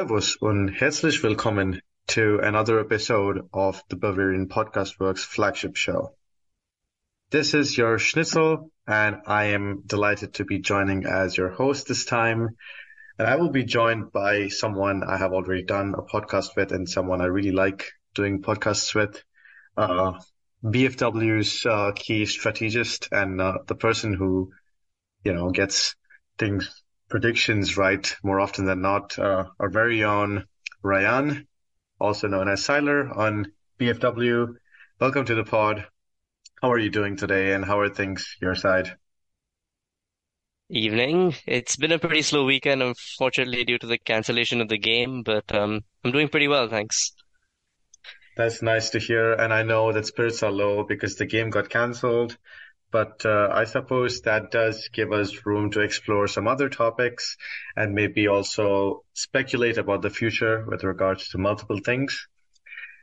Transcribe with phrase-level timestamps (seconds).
[0.00, 6.16] Servus und herzlich willkommen to another episode of the Bavarian Podcast Works flagship show.
[7.28, 12.06] This is your Schnitzel, and I am delighted to be joining as your host this
[12.06, 12.56] time.
[13.18, 16.88] And I will be joined by someone I have already done a podcast with and
[16.88, 19.22] someone I really like doing podcasts with.
[19.76, 20.12] Uh,
[20.64, 24.50] BFW's uh, key strategist and uh, the person who,
[25.24, 25.94] you know, gets
[26.38, 26.79] things
[27.10, 29.18] predictions right more often than not.
[29.18, 30.46] Uh, our very own
[30.82, 31.46] Rayyan,
[32.00, 34.54] also known as Siler on BFW.
[35.00, 35.86] Welcome to the pod.
[36.62, 38.96] How are you doing today and how are things your side?
[40.70, 41.34] Evening.
[41.46, 45.52] It's been a pretty slow weekend, unfortunately, due to the cancellation of the game, but
[45.52, 47.12] um, I'm doing pretty well, thanks.
[48.36, 49.32] That's nice to hear.
[49.32, 52.36] And I know that spirits are low because the game got cancelled.
[52.92, 57.36] But uh, I suppose that does give us room to explore some other topics
[57.76, 62.26] and maybe also speculate about the future with regards to multiple things.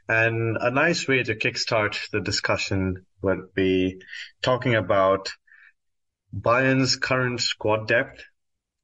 [0.10, 4.02] And a nice way to kickstart the discussion would be
[4.42, 5.32] talking about
[6.34, 8.24] Bayern's current squad depth,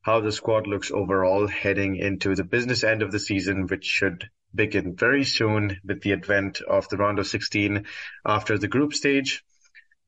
[0.02, 4.30] how the squad looks overall heading into the business end of the season, which should
[4.56, 7.86] begin very soon with the advent of the round of 16
[8.26, 9.44] after the group stage,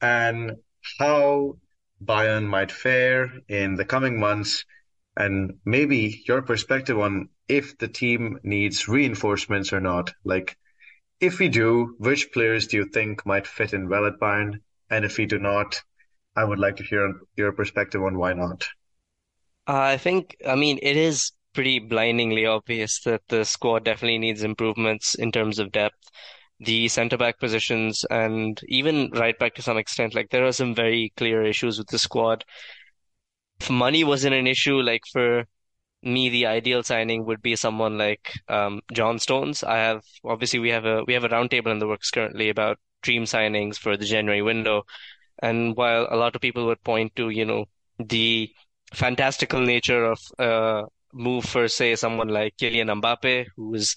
[0.02, 0.58] and
[1.00, 1.58] how
[2.04, 4.66] Bayern might fare in the coming months
[5.18, 10.14] and maybe your perspective on if the team needs reinforcements or not.
[10.24, 10.58] Like,
[11.20, 14.62] if we do, which players do you think might fit in well at Bayern?
[14.90, 15.82] And if we do not,
[16.36, 18.68] I would like to hear your perspective on why not.
[19.68, 24.44] Uh, I think, I mean, it is pretty blindingly obvious that the squad definitely needs
[24.44, 26.12] improvements in terms of depth
[26.60, 30.16] the centre back positions and even right back to some extent.
[30.16, 32.46] Like there are some very clear issues with the squad.
[33.60, 35.46] If money wasn't an issue, like for
[36.04, 39.64] me, the ideal signing would be someone like um, John Stones.
[39.64, 42.80] I have obviously we have a we have a roundtable in the works currently about
[43.02, 44.84] dream signings for the January window.
[45.42, 47.66] And while a lot of people would point to, you know,
[48.00, 48.50] the
[48.94, 50.84] fantastical nature of uh,
[51.14, 53.96] move for say someone like Kylian Mbappe, who is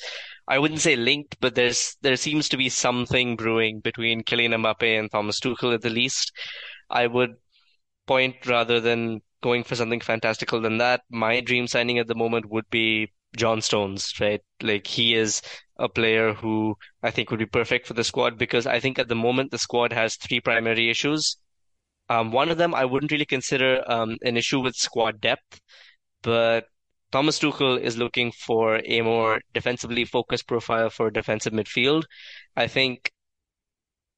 [0.48, 4.98] I wouldn't say linked, but there's there seems to be something brewing between Kylian Mbappe
[4.98, 6.32] and Thomas Tuchel at the least.
[6.91, 7.36] I would
[8.06, 11.03] point rather than going for something fantastical than that.
[11.10, 14.41] My dream signing at the moment would be John Stones, right?
[14.62, 15.42] Like he is
[15.76, 19.08] a player who I think would be perfect for the squad because I think at
[19.08, 21.37] the moment the squad has three primary issues.
[22.08, 25.60] Um, one of them I wouldn't really consider um, an issue with squad depth,
[26.22, 26.66] but
[27.10, 32.04] Thomas Tuchel is looking for a more defensively focused profile for defensive midfield.
[32.56, 33.10] I think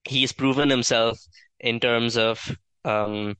[0.04, 1.18] he's proven himself
[1.60, 3.36] in terms of um,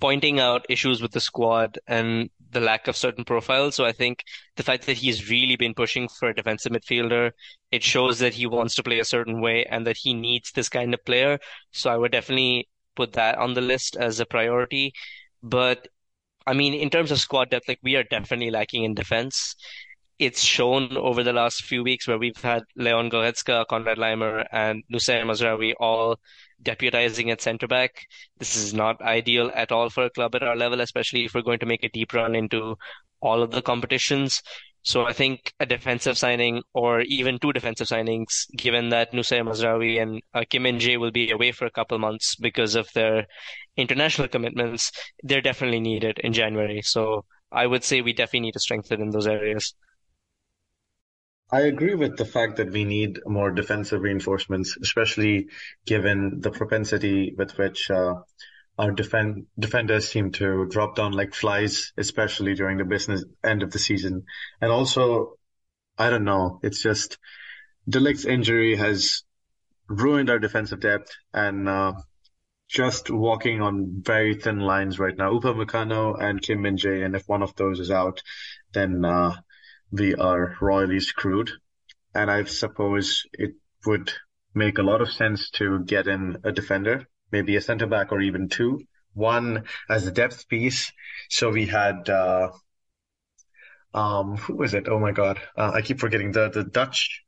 [0.00, 3.74] pointing out issues with the squad and the lack of certain profiles.
[3.74, 4.22] So I think
[4.56, 7.32] the fact that he's really been pushing for a defensive midfielder,
[7.70, 10.68] it shows that he wants to play a certain way and that he needs this
[10.68, 11.38] kind of player.
[11.72, 14.92] So I would definitely put that on the list as a priority.
[15.42, 15.88] But
[16.46, 19.56] I mean, in terms of squad depth, like we are definitely lacking in defense.
[20.18, 24.84] It's shown over the last few weeks where we've had Leon Goretzka, Konrad Laimer, and
[24.92, 26.20] Nusayr Mazraoui all
[26.62, 28.06] deputizing at centre back.
[28.38, 31.42] This is not ideal at all for a club at our level, especially if we're
[31.42, 32.76] going to make a deep run into
[33.20, 34.40] all of the competitions.
[34.82, 40.00] So I think a defensive signing or even two defensive signings, given that Nusayr Mazraoui
[40.00, 43.26] and uh, Kim Min-jae will be away for a couple months because of their
[43.76, 44.92] international commitments,
[45.22, 46.82] they're definitely needed in January.
[46.82, 49.74] So I would say we definitely need to strengthen in those areas.
[51.52, 55.48] I agree with the fact that we need more defensive reinforcements, especially
[55.86, 58.14] given the propensity with which uh,
[58.78, 63.70] our defend defenders seem to drop down like flies, especially during the business end of
[63.70, 64.24] the season.
[64.60, 65.34] And also,
[65.96, 67.18] I don't know, it's just
[67.88, 69.22] de Ligt's injury has
[69.88, 71.92] ruined our defensive depth and uh,
[72.68, 75.32] just walking on very thin lines right now.
[75.38, 78.22] Upamecano and Kim Min-jae, and if one of those is out,
[78.72, 79.34] then uh,
[79.90, 81.50] we are royally screwed.
[82.14, 83.52] And I suppose it
[83.86, 84.12] would
[84.54, 88.20] make a lot of sense to get in a defender, maybe a centre back or
[88.20, 88.80] even two.
[89.12, 90.92] One as a depth piece.
[91.28, 92.50] So we had, uh,
[93.92, 94.88] um, who was it?
[94.88, 95.40] Oh my God.
[95.56, 97.23] Uh, I keep forgetting the, the Dutch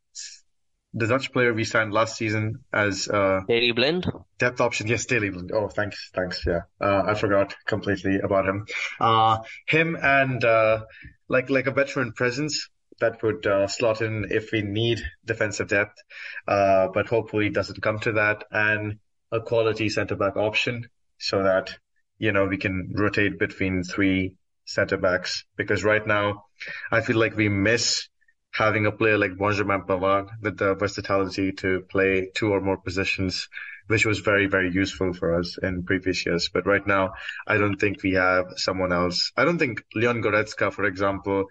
[0.97, 4.07] the Dutch player we signed last season as uh Daley Blind
[4.39, 4.87] depth option.
[4.87, 5.53] Yes, Daley Blind.
[5.53, 6.45] Oh, thanks, thanks.
[6.47, 8.67] Yeah, uh, I forgot completely about him.
[8.99, 10.85] Uh, him and uh,
[11.29, 16.03] like like a veteran presence that would uh, slot in if we need defensive depth,
[16.49, 18.99] uh, but hopefully it doesn't come to that, and
[19.31, 20.89] a quality centre back option
[21.19, 21.77] so that
[22.19, 24.35] you know we can rotate between three
[24.65, 26.45] centre backs because right now
[26.91, 28.09] I feel like we miss
[28.57, 33.49] having a player like Benjamin Pavard with the versatility to play two or more positions,
[33.87, 36.49] which was very, very useful for us in previous years.
[36.53, 37.13] But right now,
[37.47, 39.33] I don't think we have someone else.
[39.37, 41.47] I don't think Leon Goretzka, for example,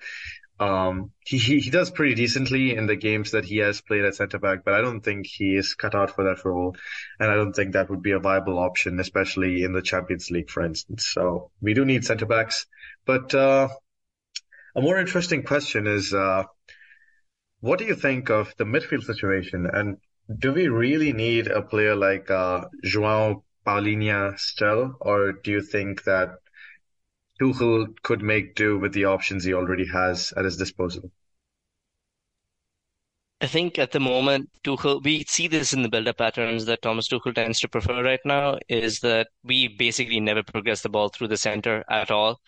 [0.59, 4.15] um, he, he, he does pretty decently in the games that he has played at
[4.15, 6.75] centre back, but I don't think he is cut out for that role.
[7.19, 10.49] And I don't think that would be a viable option, especially in the Champions League,
[10.49, 11.07] for instance.
[11.13, 12.65] So we do need centre backs,
[13.05, 13.67] but, uh,
[14.77, 16.43] a more interesting question is, uh,
[17.59, 19.65] what do you think of the midfield situation?
[19.71, 19.97] And
[20.39, 26.03] do we really need a player like uh, João Palhinha still, or do you think
[26.03, 26.29] that
[27.41, 31.11] Tuchel could make do with the options he already has at his disposal?
[33.41, 37.09] I think at the moment, Tuchel, we see this in the build-up patterns that Thomas
[37.09, 41.27] Tuchel tends to prefer right now, is that we basically never progress the ball through
[41.27, 42.39] the center at all.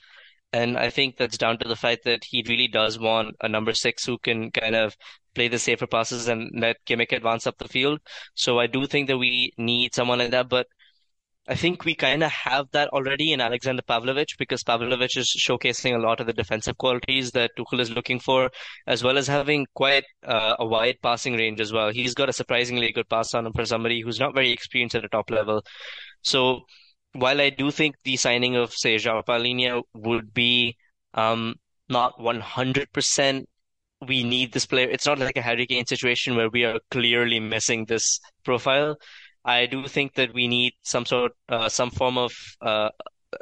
[0.53, 3.73] And I think that's down to the fact that he really does want a number
[3.73, 4.95] six who can kind of
[5.35, 7.99] play the safer passes and let Kimmich advance up the field.
[8.33, 10.49] So I do think that we need someone like that.
[10.49, 10.67] But
[11.49, 15.95] I think we kind of have that already in Alexander Pavlovic because Pavlovic is showcasing
[15.95, 18.49] a lot of the defensive qualities that Tuchel is looking for,
[18.85, 21.89] as well as having quite uh, a wide passing range as well.
[21.89, 25.03] He's got a surprisingly good pass on him for somebody who's not very experienced at
[25.03, 25.63] the top level.
[26.21, 26.61] So
[27.13, 30.77] while I do think the signing of, say, João would be
[31.13, 31.55] um,
[31.89, 33.45] not 100%
[34.05, 34.89] we need this player.
[34.89, 38.95] It's not like a Harry Kane situation where we are clearly missing this profile.
[39.43, 42.89] I do think that we need some sort, uh, some form of uh,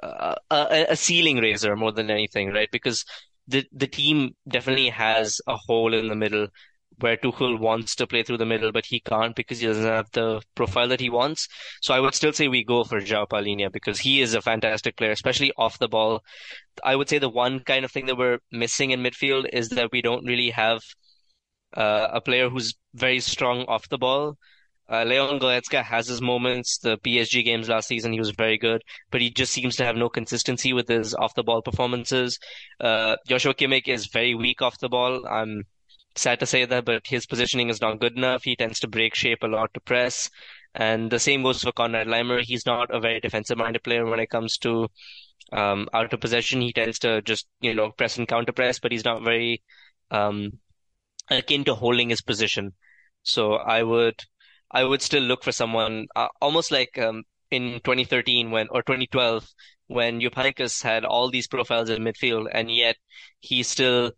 [0.02, 2.70] uh a, a ceiling raiser more than anything, right?
[2.72, 3.04] Because
[3.48, 6.48] the the team definitely has a hole in the middle
[7.00, 10.10] where Tuchel wants to play through the middle, but he can't because he doesn't have
[10.12, 11.48] the profile that he wants.
[11.82, 14.98] So I would still say we go for João Palhinha because he is a fantastic
[14.98, 16.24] player, especially off the ball.
[16.84, 19.92] I would say the one kind of thing that we're missing in midfield is that
[19.92, 20.82] we don't really have
[21.76, 24.38] uh, a player who's very strong off the ball.
[24.88, 26.78] Uh, Leon Goretzka has his moments.
[26.78, 29.96] The PSG games last season, he was very good, but he just seems to have
[29.96, 32.38] no consistency with his off the ball performances.
[32.80, 35.26] Uh, Joshua Kimmich is very weak off the ball.
[35.28, 35.64] I'm
[36.16, 38.44] sad to say that, but his positioning is not good enough.
[38.44, 40.30] He tends to break shape a lot to press.
[40.74, 42.42] And the same goes for Konrad Laimer.
[42.42, 44.90] He's not a very defensive minded player when it comes to
[45.52, 46.62] um, out of possession.
[46.62, 49.64] He tends to just, you know, press and counter press, but he's not very
[50.12, 50.60] um,
[51.30, 52.74] akin to holding his position.
[53.24, 54.16] So I would,
[54.72, 59.48] I would still look for someone uh, almost like um, in 2013 when, or 2012,
[59.88, 62.98] when Jupp had all these profiles in midfield, and yet
[63.40, 64.12] he still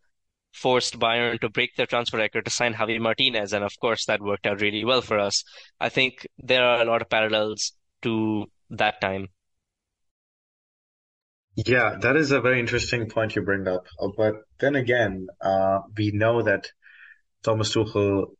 [0.58, 3.54] forced Bayern to break their transfer record to sign Javi Martinez.
[3.54, 5.44] And of course, that worked out really well for us.
[5.80, 9.28] I think there are a lot of parallels to that time.
[11.56, 13.88] Yeah, that is a very interesting point you bring up.
[14.00, 16.72] Uh, but then again, uh, we know that
[17.44, 18.36] Thomas Tuchel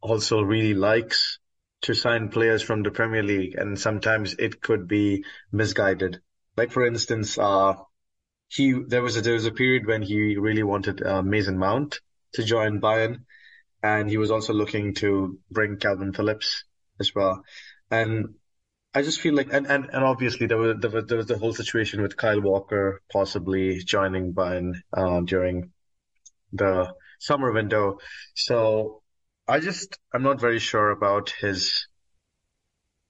[0.00, 1.38] also really likes
[1.82, 6.20] to sign players from the Premier League, and sometimes it could be misguided.
[6.56, 7.74] Like for instance, uh,
[8.50, 12.00] he there was a there was a period when he really wanted uh, Mason Mount
[12.34, 13.24] to join Bayern,
[13.82, 16.64] and he was also looking to bring Calvin Phillips
[16.98, 17.44] as well.
[17.90, 18.34] And
[18.92, 21.38] I just feel like, and, and, and obviously there was, there was, there was the
[21.38, 25.70] whole situation with Kyle Walker possibly joining Bayern uh, during
[26.52, 27.98] the summer window.
[28.34, 29.02] So
[29.46, 31.86] I just, I'm not very sure about his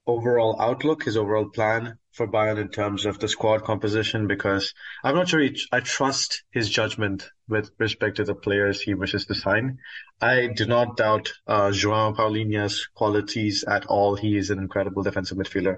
[0.06, 4.74] overall outlook, his overall plan for Bayern in terms of the squad composition because
[5.04, 9.26] I'm not sure he, I trust his judgment with respect to the players he wishes
[9.26, 9.78] to sign.
[10.20, 14.16] I do not doubt uh, João Palhinha's qualities at all.
[14.16, 15.76] He is an incredible defensive midfielder.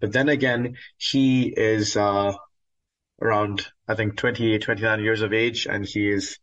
[0.00, 2.34] But then again, he is uh,
[3.20, 6.38] around, I think, 28, 29 years of age, and he is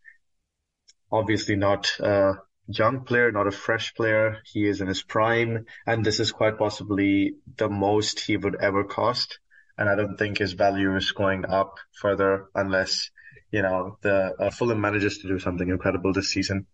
[1.12, 2.34] obviously not uh,
[2.68, 4.38] young player, not a fresh player.
[4.46, 8.84] He is in his prime, and this is quite possibly the most he would ever
[8.84, 9.40] cost.
[9.78, 13.10] And I don't think his value is going up further unless,
[13.52, 16.68] you know, the uh, Fulham manages to do something incredible this season.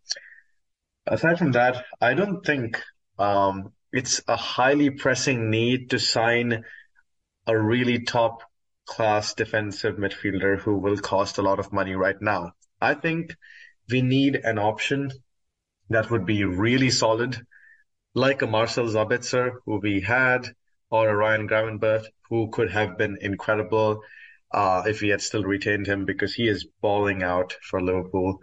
[1.08, 2.82] Aside from that, I don't think
[3.18, 6.66] um, it's a highly pressing need to sign
[7.48, 8.44] a really top
[8.86, 12.52] class defensive midfielder who will cost a lot of money right now.
[12.82, 13.36] I think
[13.90, 15.12] we need an option
[15.90, 17.40] that would be really solid,
[18.14, 20.48] like a Marcel Sabitzer, who we had,
[20.90, 24.02] or a Ryan Gravenberch who could have been incredible
[24.52, 28.40] uh, if we had still retained him because he is balling out for Liverpool.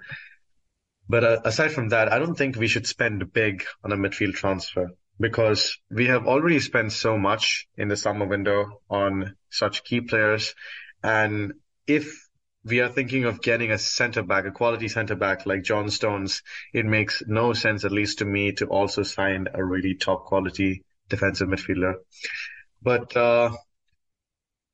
[1.09, 4.35] But uh, aside from that, I don't think we should spend big on a midfield
[4.35, 10.01] transfer because we have already spent so much in the summer window on such key
[10.01, 10.55] players.
[11.03, 11.55] And
[11.87, 12.26] if
[12.67, 16.43] we are thinking of getting a center back, a quality center back like John Stones,
[16.73, 20.83] it makes no sense, at least to me, to also sign a really top quality
[21.09, 21.95] defensive midfielder.
[22.83, 23.51] But uh,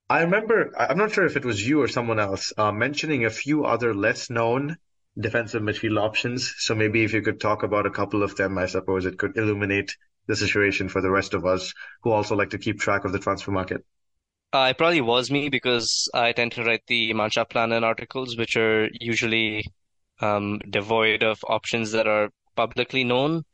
[0.08, 3.30] I remember, I'm not sure if it was you or someone else, uh, mentioning a
[3.30, 4.78] few other less known
[5.18, 6.54] defensive midfield options.
[6.58, 9.36] So maybe if you could talk about a couple of them, I suppose it could
[9.36, 9.96] illuminate
[10.26, 13.18] the situation for the rest of us who also like to keep track of the
[13.18, 13.84] transfer market.
[14.52, 18.88] Uh, it probably was me because I tend to write the Mannschaftsplanen articles, which are
[19.00, 19.64] usually
[20.20, 23.44] um, devoid of options that are publicly known.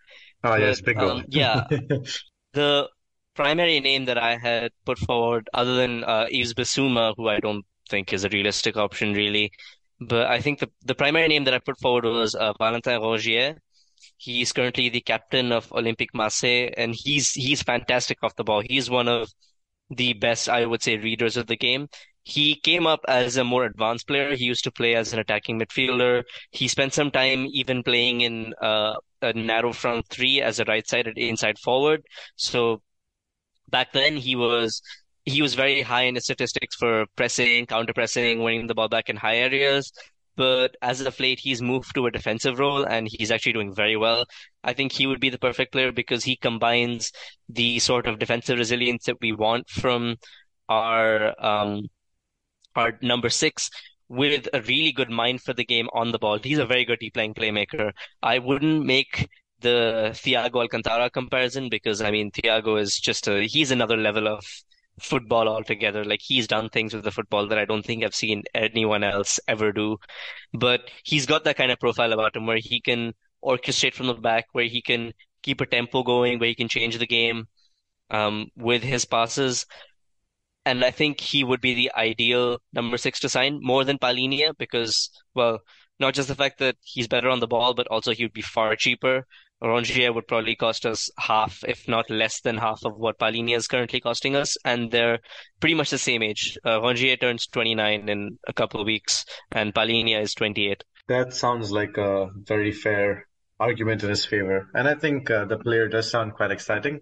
[0.42, 1.18] Oh, but, yes, bingo.
[1.18, 1.64] Um, yeah.
[2.52, 2.88] the
[3.34, 7.64] primary name that I had put forward, other than uh, Yves Bissouma, who I don't
[7.88, 9.52] think is a realistic option, really,
[10.00, 13.56] but I think the, the primary name that I put forward was uh, Valentin Rongier.
[14.16, 18.62] He's currently the captain of Olympique Marseille, and he's he's fantastic off the ball.
[18.68, 19.28] He's one of
[19.90, 21.88] the best, I would say, readers of the game.
[22.22, 24.36] He came up as a more advanced player.
[24.36, 26.24] He used to play as an attacking midfielder.
[26.50, 31.16] He spent some time even playing in uh, a narrow front three as a right-sided
[31.16, 32.02] inside forward.
[32.36, 32.82] So
[33.68, 34.82] back then he was
[35.24, 39.08] he was very high in his statistics for pressing, counter pressing, winning the ball back
[39.10, 39.92] in high areas
[40.38, 43.96] but as of late, he's moved to a defensive role and he's actually doing very
[43.96, 44.24] well.
[44.68, 47.12] I think he would be the perfect player because he combines
[47.48, 50.16] the sort of defensive resilience that we want from
[50.68, 51.88] our um,
[52.76, 53.70] our number six
[54.08, 56.38] with a really good mind for the game on the ball.
[56.38, 57.92] He's a very good deep playing playmaker.
[58.22, 59.28] I wouldn't make
[59.60, 64.44] the Thiago Alcantara comparison because I mean Thiago is just a he's another level of
[65.00, 66.04] football altogether.
[66.04, 69.40] Like he's done things with the football that I don't think I've seen anyone else
[69.48, 69.96] ever do.
[70.52, 74.14] But he's got that kind of profile about him where he can orchestrate from the
[74.14, 77.46] back, where he can keep a tempo going, where he can change the game
[78.10, 79.66] um, with his passes.
[80.64, 84.52] And I think he would be the ideal number six to sign more than Palhinha
[84.58, 85.60] because, well,
[85.98, 88.42] not just the fact that he's better on the ball, but also he would be
[88.42, 89.26] far cheaper.
[89.62, 93.66] Rongier would probably cost us half, if not less than half of what Palhinha is
[93.66, 95.18] currently costing us, and they're
[95.58, 96.56] pretty much the same age.
[96.64, 100.84] Uh, Rongier turns 29 in a couple of weeks, and Palhinha is 28.
[101.08, 103.26] That sounds like a very fair
[103.60, 107.00] argument in his favor, and I think uh, the player does sound quite exciting.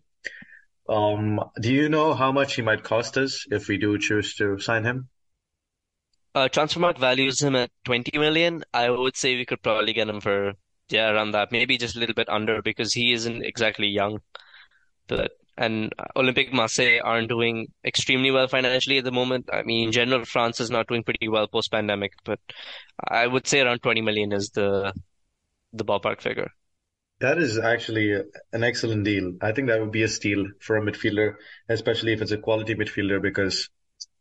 [0.88, 4.58] Um, do you know how much he might cost us if we do choose to
[4.58, 5.08] sign him?
[6.34, 8.62] Uh, Transfermarkt values him at 20 million.
[8.72, 10.52] I would say we could probably get him for
[10.88, 11.52] yeah, around that.
[11.52, 14.20] Maybe just a little bit under because he isn't exactly young.
[15.08, 19.48] But and Olympique Marseille aren't doing extremely well financially at the moment.
[19.52, 22.38] I mean, in general, France is not doing pretty well post pandemic, but
[23.08, 24.92] I would say around 20 million is the
[25.72, 26.50] the ballpark figure.
[27.20, 28.12] That is actually
[28.52, 29.32] an excellent deal.
[29.40, 31.36] I think that would be a steal for a midfielder,
[31.68, 33.70] especially if it's a quality midfielder, because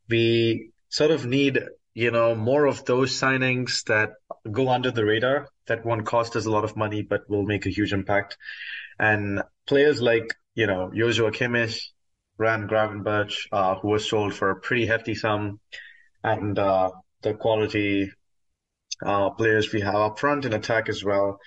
[0.07, 1.59] we sort of need
[1.95, 4.15] you know, more of those signings that
[4.51, 7.65] go under the radar, that won't cost us a lot of money, but will make
[7.65, 8.37] a huge impact.
[8.99, 11.79] And players like, you know, Joshua Kimmich,
[12.37, 15.61] Ryan Gravenberch, uh, who was sold for a pretty hefty sum,
[16.21, 18.11] and uh, the quality
[19.03, 21.39] uh, players we have up front in attack as well,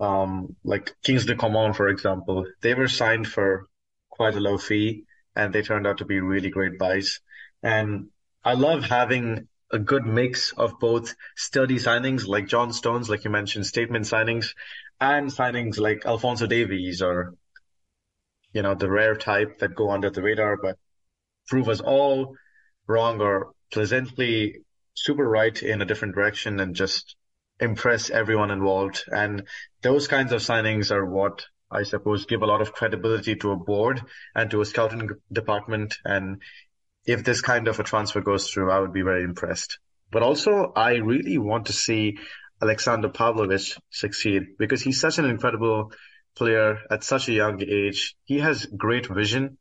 [0.00, 3.66] um, like Kingsley Coman, for example, they were signed for
[4.08, 5.04] quite a low fee,
[5.34, 7.20] and they turned out to be really great buys.
[7.62, 8.08] And
[8.44, 13.30] I love having a good mix of both sturdy signings like John Stones, like you
[13.30, 14.54] mentioned, statement signings,
[15.00, 17.34] and signings like Alphonso Davies or,
[18.52, 20.78] you know, the rare type that go under the radar but
[21.48, 22.34] prove us all
[22.86, 24.62] wrong or pleasantly
[25.04, 27.16] super right in a different direction and just
[27.60, 29.04] impress everyone involved.
[29.08, 29.44] And
[29.82, 33.56] those kinds of signings are what I suppose give a lot of credibility to a
[33.56, 34.00] board
[34.34, 36.42] and to a scouting department and
[37.08, 39.78] if this kind of a transfer goes through, I would be very impressed.
[40.10, 42.18] But also, I really want to see
[42.60, 45.92] Alexander Pavlovic succeed because he's such an incredible
[46.36, 48.14] player at such a young age.
[48.24, 49.56] He has great vision.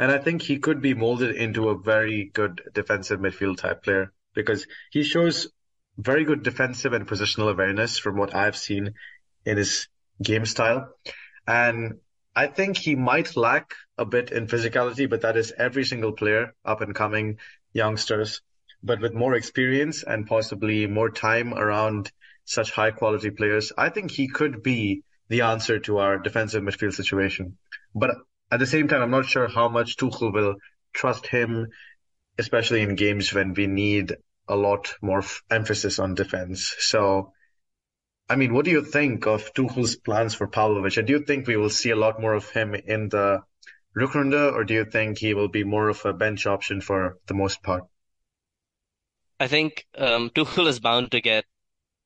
[0.00, 4.12] And I think he could be molded into a very good defensive midfield type player
[4.34, 5.48] because he shows
[5.98, 8.94] very good defensive and positional awareness from what I've seen
[9.44, 9.88] in his
[10.22, 10.94] game style.
[11.46, 11.98] And
[12.34, 16.54] I think he might lack a bit in physicality, but that is every single player
[16.64, 17.38] up and coming
[17.72, 18.40] youngsters.
[18.82, 22.10] But with more experience and possibly more time around
[22.44, 26.94] such high quality players, I think he could be the answer to our defensive midfield
[26.94, 27.58] situation.
[27.94, 28.10] But
[28.50, 30.56] at the same time, I'm not sure how much Tuchel will
[30.92, 31.68] trust him,
[32.40, 34.16] especially in games when we need
[34.48, 36.74] a lot more f- emphasis on defense.
[36.78, 37.32] So
[38.30, 40.96] I mean, what do you think of Tuchel's plans for Pavlovic?
[40.96, 43.40] And do you think we will see a lot more of him in the
[43.98, 47.34] Rückrunde, or do you think he will be more of a bench option for the
[47.34, 47.82] most part?
[49.40, 51.44] I think um, Tuchel is bound to get.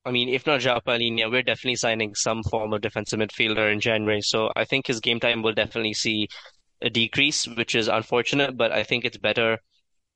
[0.03, 3.79] I mean, if not João Palhinha, we're definitely signing some form of defensive midfielder in
[3.79, 4.21] January.
[4.21, 6.29] So I think his game time will definitely see
[6.81, 8.57] a decrease, which is unfortunate.
[8.57, 9.59] But I think it's better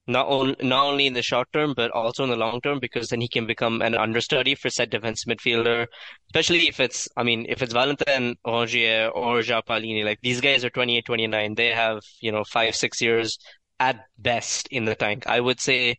[0.09, 3.09] not only not only in the short term but also in the long term because
[3.09, 5.85] then he can become an understudy for said defense midfielder,
[6.27, 10.65] especially if it's I mean if it's Valentin Rongier or João Palhinha, like these guys
[10.65, 13.37] are 28, 29, they have you know five six years
[13.79, 15.27] at best in the tank.
[15.27, 15.95] I would say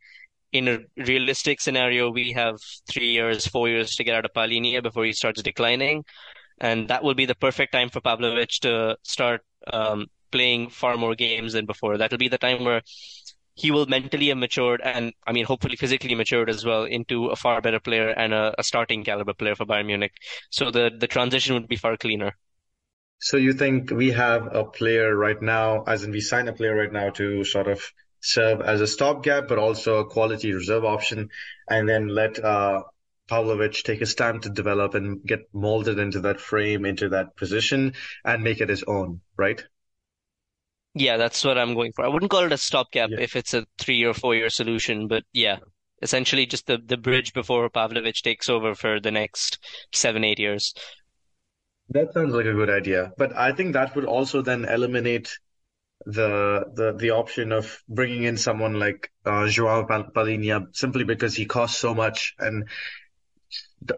[0.53, 2.57] in a realistic scenario we have
[2.91, 6.05] three years, four years to get out of Palhinha before he starts declining,
[6.61, 11.15] and that will be the perfect time for Pavlovic to start um, playing far more
[11.15, 11.97] games than before.
[11.99, 12.83] That'll be the time where
[13.61, 17.37] he will mentally have matured and I mean hopefully physically matured as well into a
[17.37, 20.15] far better player and a, a starting caliber player for Bayern Munich.
[20.51, 22.33] So the the transition would be far cleaner.
[23.21, 26.75] So you think we have a player right now, as in we sign a player
[26.75, 31.29] right now to sort of serve as a stopgap, but also a quality reserve option,
[31.69, 32.83] and then let uh,
[33.29, 37.93] Pavlovic take his time to develop and get molded into that frame, into that position,
[38.25, 39.63] and make it his own, right?
[40.95, 42.05] Yeah, that's what I'm going for.
[42.05, 43.19] I wouldn't call it a stopgap Yeah.
[43.19, 45.59] if it's a three or four year solution, but yeah,
[46.03, 49.59] essentially just the, the bridge before Pavlovic takes over for the next
[49.93, 50.75] seven, eight years.
[51.91, 53.13] That sounds like a good idea.
[53.19, 55.31] But I think that would also then eliminate
[56.07, 61.47] the the the option of bringing in someone like uh, João Palhinha simply because he
[61.47, 62.69] costs so much and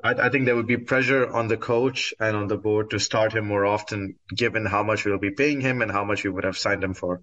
[0.02, 3.00] I, I think there would be pressure on the coach and on the board to
[3.00, 6.30] start him more often, given how much we'll be paying him and how much we
[6.30, 7.22] would have signed him for.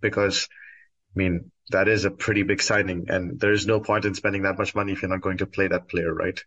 [0.00, 0.48] Because,
[1.14, 4.42] I mean, that is a pretty big signing, and there is no point in spending
[4.42, 6.38] that much money if you're not going to play that player, right?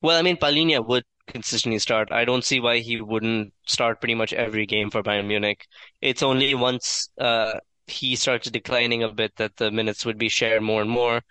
[0.00, 2.10] Well, I mean, Palhinha would consistently start.
[2.10, 5.64] I don't see why he wouldn't start pretty much every game for Bayern Munich.
[6.00, 10.62] It's only once uh, he starts declining a bit that the minutes would be shared
[10.62, 11.22] more and more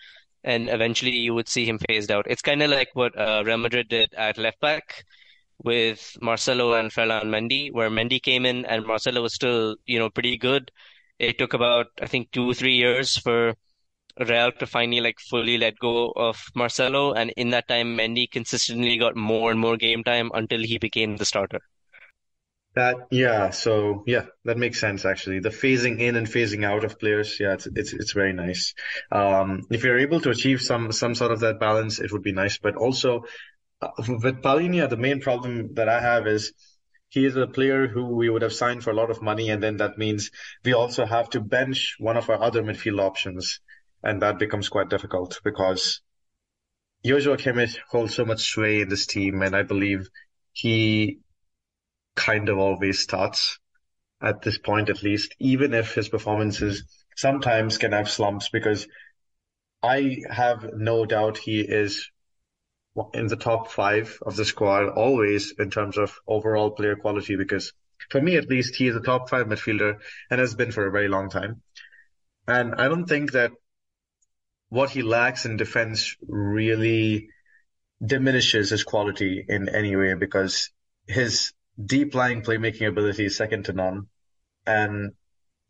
[0.44, 2.26] and eventually you would see him phased out.
[2.30, 5.04] It's kind of like what uh, Real Madrid did at left back
[5.64, 10.10] with Marcelo and Ferland Mendy, where Mendy came in and Marcelo was still, you know,
[10.10, 10.72] pretty good.
[11.20, 13.56] It took about, I think, two, three years for
[14.20, 18.98] Real to finally like fully let go of Marcelo, and in that time, Mendy consistently
[18.98, 21.62] got more and more game time until he became the starter.
[22.74, 25.40] That yeah, so yeah, that makes sense actually.
[25.42, 28.74] The phasing in and phasing out of players, yeah, it's it's it's very nice.
[29.12, 32.32] Um, if you're able to achieve some some sort of that balance, it would be
[32.32, 32.60] nice.
[32.60, 33.26] But also
[33.82, 36.54] uh, with Palhinha, the main problem that I have is
[37.10, 39.62] he is a player who we would have signed for a lot of money, and
[39.62, 40.32] then that means
[40.64, 43.60] we also have to bench one of our other midfield options,
[44.02, 46.00] and that becomes quite difficult because
[47.06, 50.10] Joshua Kimmich holds so much sway in this team, and I believe
[50.54, 51.20] he
[52.16, 53.60] kind of always starts
[54.22, 56.84] at this point, at least, even if his performances
[57.16, 58.88] sometimes can have slumps, because
[59.82, 62.10] I have no doubt he is
[63.14, 67.74] in the top five of the squad always in terms of overall player quality, because
[68.10, 70.92] for me at least, he is a top five midfielder and has been for a
[70.92, 71.62] very long time.
[72.48, 73.52] And I don't think that
[74.70, 77.30] what he lacks in defense really
[78.04, 80.72] diminishes his quality in any way because
[81.08, 81.54] his
[81.86, 84.08] deep lying playmaking ability is second to none.
[84.66, 85.14] And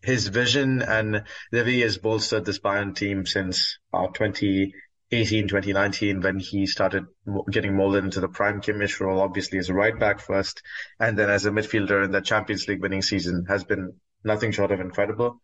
[0.03, 6.21] his vision and the way he has bolstered this Bayern team since uh, 2018, 2019,
[6.21, 7.05] when he started
[7.49, 10.63] getting molded into the prime Kimmich role, obviously as a right back first,
[10.99, 13.93] and then as a midfielder in the Champions League winning season has been
[14.23, 15.39] nothing short of incredible.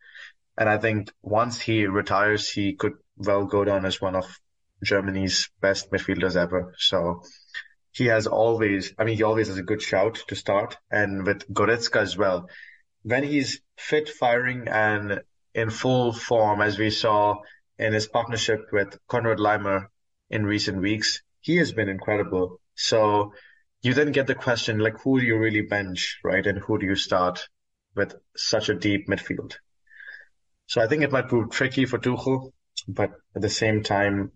[0.58, 4.26] And I think once he retires, he could well go down as one of
[4.84, 6.74] Germany's best midfielders ever.
[6.78, 7.22] So
[7.98, 10.78] he has always, I mean, he always has a good shout to start.
[10.92, 12.48] And with Goretzka as well,
[13.02, 15.22] when he's fit, firing, and
[15.56, 17.38] in full form, as we saw
[17.80, 19.88] in his partnership with Konrad Laimer
[20.30, 22.62] in recent weeks, he has been incredible.
[22.76, 23.34] So
[23.82, 26.46] you then get the question, like, who do you really bench, right?
[26.46, 27.50] And who do you start
[27.96, 29.56] with such a deep midfield?
[30.68, 32.52] So I think it might prove tricky for Tuchel,
[32.88, 34.34] but at the same time,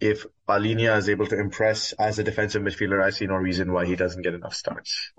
[0.00, 3.86] if Palhinha is able to impress as a defensive midfielder, I see no reason why
[3.86, 5.12] he doesn't get enough starts.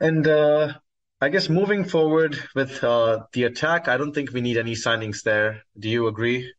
[0.00, 0.74] And uh,
[1.20, 5.22] I guess moving forward with uh, the attack, I don't think we need any signings
[5.22, 5.62] there.
[5.78, 6.52] Do you agree?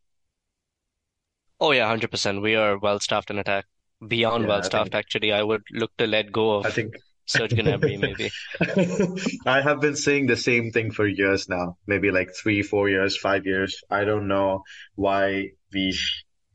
[1.59, 2.41] Oh yeah, 100%.
[2.41, 3.65] We are well staffed in attack.
[4.07, 5.33] Beyond Yeah, well think staffed, actually.
[5.33, 6.69] I would look to let go of.
[6.69, 6.71] I
[7.33, 8.31] of think Serge be maybe.
[9.45, 13.17] I have been saying the same thing for years now, maybe like three, four years,
[13.17, 13.81] five years.
[13.89, 14.63] I don't know
[14.95, 15.97] why we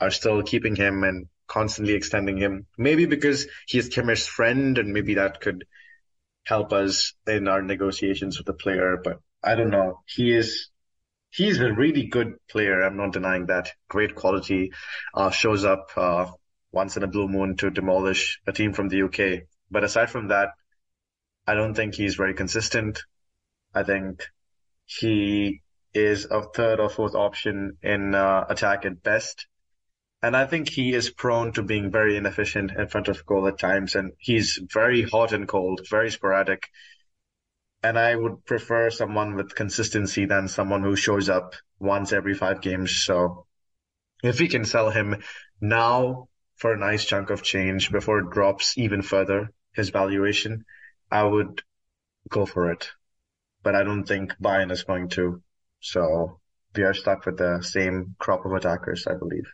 [0.00, 2.66] are still keeping him and constantly extending him.
[2.78, 5.64] Maybe because he is Kimmich's friend and maybe that could
[6.44, 10.00] help us in our negotiations with the player, but I don't know.
[10.06, 10.68] He is
[11.30, 12.82] he's a really good player.
[12.82, 13.70] I'm not denying that.
[13.88, 14.72] Great quality.
[15.14, 16.26] Uh, shows up uh,
[16.72, 19.42] once in a blue moon to demolish a team from the UK.
[19.70, 20.50] But aside from that,
[21.50, 23.02] I don't think he's very consistent.
[23.74, 24.24] I think
[24.84, 29.48] he is a third or fourth option in uh, attack at best.
[30.22, 33.58] And I think he is prone to being very inefficient in front of goal at
[33.58, 33.96] times.
[33.96, 36.68] And he's very hot and cold, very sporadic.
[37.82, 42.60] And I would prefer someone with consistency than someone who shows up once every five
[42.60, 42.94] games.
[43.04, 43.46] So
[44.22, 45.20] if we can sell him
[45.60, 50.64] now for a nice chunk of change before it drops even further, his valuation,
[51.10, 51.62] I would
[52.28, 52.90] go for it.
[53.62, 55.42] But I don't think Bayern is going to.
[55.80, 56.40] So
[56.74, 59.46] we are stuck with the same crop of attackers, I believe.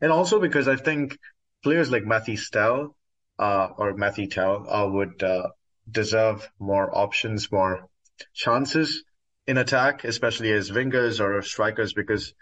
[0.00, 1.18] And also because I think
[1.62, 2.96] players like Matthew Stell,
[3.38, 5.48] uh, or Matthew Tel, uh, would, uh,
[5.90, 7.88] deserve more options, more
[8.34, 9.04] chances
[9.46, 12.34] in attack, especially as wingers or strikers, because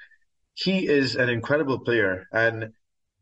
[0.54, 2.26] he is an incredible player.
[2.32, 2.72] And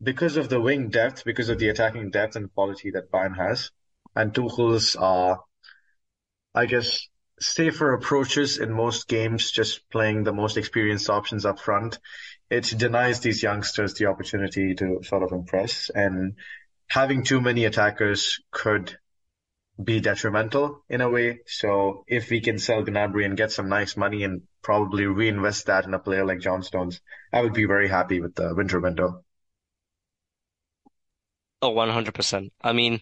[0.03, 3.71] because of the wing depth, because of the attacking depth and quality that Bayern has,
[4.15, 5.37] and Tuchel's, uh,
[6.55, 7.09] I guess,
[7.41, 11.99] safer approaches in most games, just playing the most experienced options up front,
[12.51, 15.91] it denies these youngsters the opportunity to sort of impress.
[15.91, 16.35] And
[16.89, 18.97] having too many attackers could
[19.83, 21.41] be detrimental in a way.
[21.47, 25.85] So if we can sell Gnabry and get some nice money and probably reinvest that
[25.85, 27.01] in a player like John Stones,
[27.33, 29.25] I would be very happy with the winter window.
[31.61, 32.51] Oh, 100%.
[32.63, 33.01] I mean,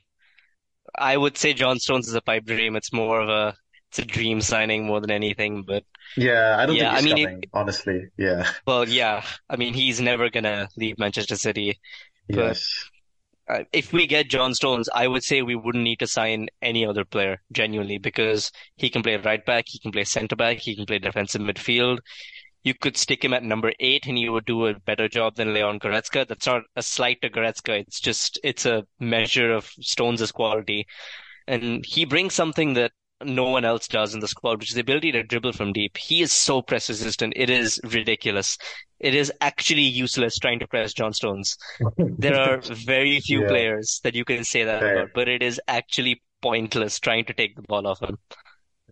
[0.99, 2.77] I would say John Stones is a pipe dream.
[2.77, 3.57] It's more of a
[3.91, 5.65] it's a dream signing more than anything.
[5.65, 5.85] But
[6.17, 8.09] Yeah, I don't think yeah, I he's mean, it, coming, honestly.
[8.19, 8.51] Yeah.
[8.67, 11.79] well, yeah, I mean, he's never gonna leave Manchester City.
[12.29, 12.91] Yes.
[13.73, 17.05] if we get John Stones, I would say we wouldn't need to sign any other
[17.05, 20.87] player genuinely because he can play right back, he can play centre back, he can
[20.87, 21.99] play defensive midfield.
[22.65, 25.53] You could stick him at number eight and he would do a better job than
[25.55, 26.27] Leon Goretzka.
[26.27, 27.81] That's not a slight to Goretzka.
[27.81, 30.87] It's just, it's a measure of Stones' quality.
[31.47, 32.93] And he brings something that
[33.25, 35.97] no one else does in the squad, which is the ability to dribble from deep.
[35.97, 37.35] He is so press resistant.
[37.37, 38.59] It is ridiculous.
[39.01, 41.57] It is actually useless trying to press John Stones.
[42.19, 45.61] There are very few Yeah, players that you can say that about, but it is
[45.69, 48.19] actually pointless trying to take the ball off him.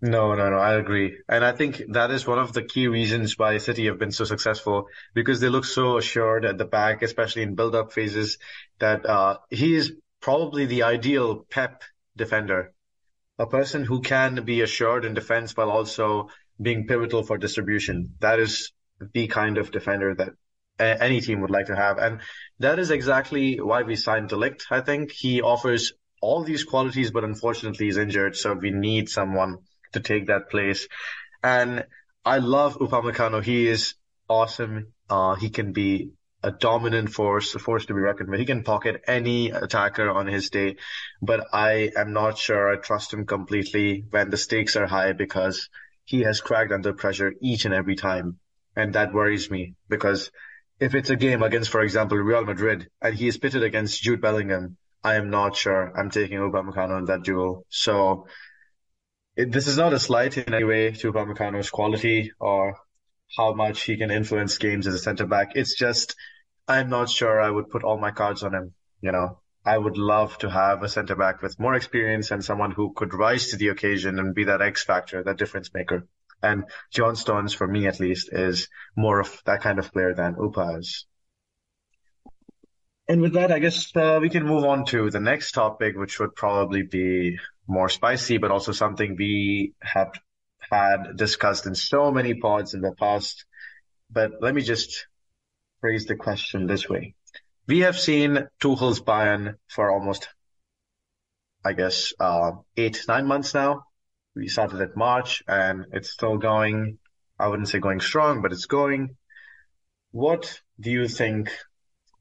[0.03, 1.19] No, no, no, I agree.
[1.29, 4.25] And I think that is one of the key reasons why City have been so
[4.25, 8.39] successful because they look so assured at the back, especially in build-up phases,
[8.79, 11.83] that uh, he is probably the ideal Pep
[12.17, 12.73] defender,
[13.39, 16.29] a person who can be assured in defense while also
[16.61, 18.15] being pivotal for distribution.
[18.21, 18.73] That is
[19.15, 20.31] the kind of defender that
[20.79, 21.99] a- any team would like to have.
[21.99, 22.21] And
[22.59, 25.13] that is exactly why we signed De Ligt, I think.
[25.13, 29.59] He offers all these qualities, but unfortunately he's injured, so we need someone
[29.93, 30.89] to take that place.
[31.43, 31.85] And
[32.25, 33.43] I love Upamecano.
[33.43, 33.95] He is
[34.29, 34.93] awesome.
[35.09, 38.41] Uh, he can be a dominant force, a force to be reckoned with.
[38.41, 40.77] He can pocket any attacker on his day,
[41.21, 45.69] but I am not sure I trust him completely when the stakes are high because
[46.05, 48.39] he has cracked under pressure each and every time.
[48.75, 50.31] And that worries me because
[50.79, 54.23] if it's a game against, for example, Real Madrid and he is pitted against Jude
[54.23, 57.67] Bellingham, I am not sure I'm taking Upamecano in that duel.
[57.69, 58.27] So
[59.45, 62.79] this is not a slight in any way to Upamecano's quality or
[63.37, 65.53] how much he can influence games as a centre back.
[65.55, 66.17] It's just
[66.67, 68.75] I'm not sure I would put all my cards on him.
[69.01, 72.71] You know, I would love to have a centre back with more experience and someone
[72.71, 76.07] who could rise to the occasion and be that X factor, that difference maker.
[76.43, 80.37] And John Stones, for me at least, is more of that kind of player than
[80.41, 81.07] Upa is.
[83.09, 86.21] And with that, I guess uh, we can move on to the next topic, which
[86.21, 87.39] would probably be
[87.71, 90.13] more spicy, but also something we have
[90.71, 93.45] had discussed in so many pods in the past.
[94.11, 95.07] But let me just
[95.81, 97.15] phrase the question this way.
[97.67, 100.29] We have seen Tuchel's Bayern for almost,
[101.65, 103.85] I guess, uh, eight, nine months now.
[104.35, 106.99] We started at March and it's still going.
[107.39, 109.17] I wouldn't say going strong, but it's going.
[110.11, 111.51] What do you think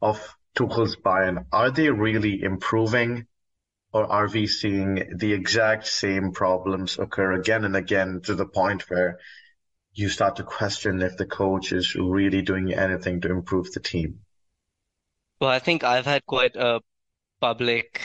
[0.01, 1.45] of Tuchel's Bayern?
[1.51, 3.25] Are they really improving?
[3.91, 8.89] Or are we seeing the exact same problems occur again and again to the point
[8.89, 9.19] where
[9.93, 14.19] you start to question if the coach is really doing anything to improve the team?
[15.41, 16.81] Well, I think I've had quite a
[17.41, 18.01] public,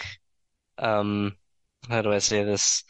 [0.78, 1.36] um,
[1.88, 2.84] how do I say this?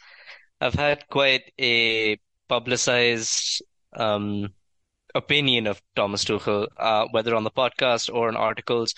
[0.61, 3.61] I've had quite a publicized,
[3.93, 4.53] um,
[5.15, 8.93] opinion of Thomas Tuchel, uh, whether on the podcast or in articles.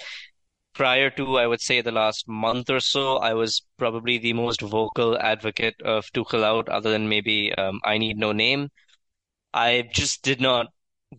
[0.77, 4.61] Prior to, I would say, the last month or so, I was probably the most
[4.61, 8.69] vocal advocate of Tuchel out, other than maybe um, I Need No Name.
[9.53, 10.67] I just did not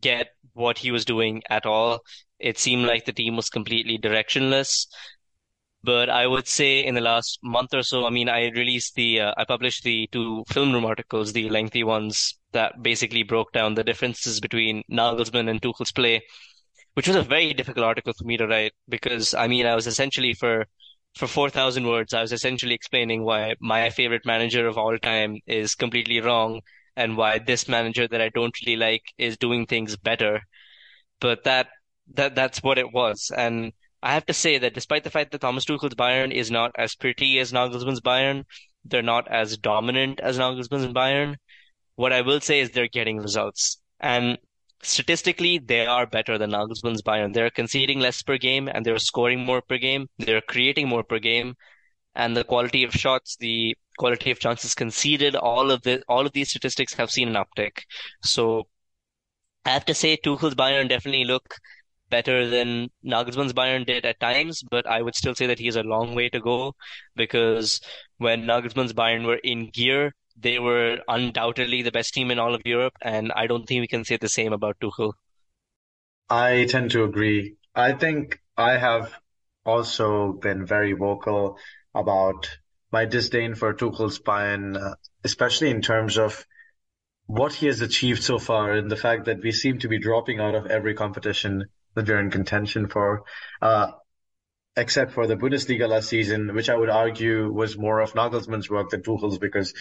[0.01, 2.01] get what he was doing at all.
[2.39, 4.87] It seemed like the team was completely directionless.
[5.83, 9.21] But I would say in the last month or so, I mean, I released the,
[9.21, 13.75] uh, I published the two film room articles, the lengthy ones that basically broke down
[13.75, 16.23] the differences between Nagelsmann and Tuchel's play,
[16.95, 19.87] which was a very difficult article for me to write because, I mean, I was
[19.87, 20.67] essentially for,
[21.17, 25.75] for 4,000 words, I was essentially explaining why my favorite manager of all time is
[25.75, 26.61] completely wrong
[26.97, 30.41] and why this manager that I don't really like is doing things better.
[31.21, 31.69] But that,
[32.15, 33.31] that, that's what it was.
[33.37, 33.73] And
[34.03, 36.95] I have to say that despite the fact that Thomas Tuchel's Bayern is not as
[36.95, 38.45] pretty as Nagelsmann's Bayern,
[38.85, 41.37] they're not as dominant as Nagelsmann's Bayern.
[41.97, 43.81] What I will say is they're getting results.
[44.01, 44.39] And
[44.83, 47.35] statistically, they are better than Nagelsmann's Bayern.
[47.35, 50.09] They're conceding less per game and they're scoring more per game.
[50.19, 51.55] They're creating more per game.
[52.15, 56.33] And the quality of shots, the quality of chances conceded, all of the all of
[56.33, 57.83] these statistics have seen an uptick.
[58.23, 58.69] So
[59.65, 61.55] I have to say Tuchel's Bayern definitely look
[62.11, 65.77] better than Nagelsmann's Bayern did at times, but I would still say that he has
[65.77, 66.75] a long way to go
[67.17, 67.81] because
[68.19, 72.63] when Nagelsmann's Bayern were in gear, they were undoubtedly the best team in all of
[72.65, 75.13] Europe, and I don't think we can say the same about Tuchel.
[76.29, 77.57] I tend to agree.
[77.75, 79.13] I think I have
[79.65, 81.59] also been very vocal
[81.95, 82.59] about
[82.93, 86.47] my disdain for Tuchel's Bayern, especially in terms of
[87.27, 90.41] what he has achieved so far and the fact that we seem to be dropping
[90.41, 93.25] out of every competition that we're in contention for,
[93.61, 93.89] uh,
[94.77, 98.91] except for the Bundesliga last season, which I would argue was more of Nagelsmann's work
[98.91, 99.75] than Tuchel's because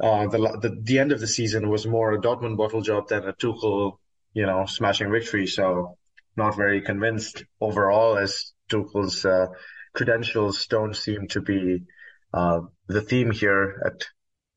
[0.00, 3.24] uh, the, the the end of the season was more a Dortmund bottle job than
[3.28, 3.98] a Tuchel,
[4.32, 5.46] you know, smashing victory.
[5.46, 5.96] So
[6.36, 9.46] not very convinced overall as Tuchel's uh,
[9.94, 11.84] credentials don't seem to be
[12.32, 14.08] uh, the theme here at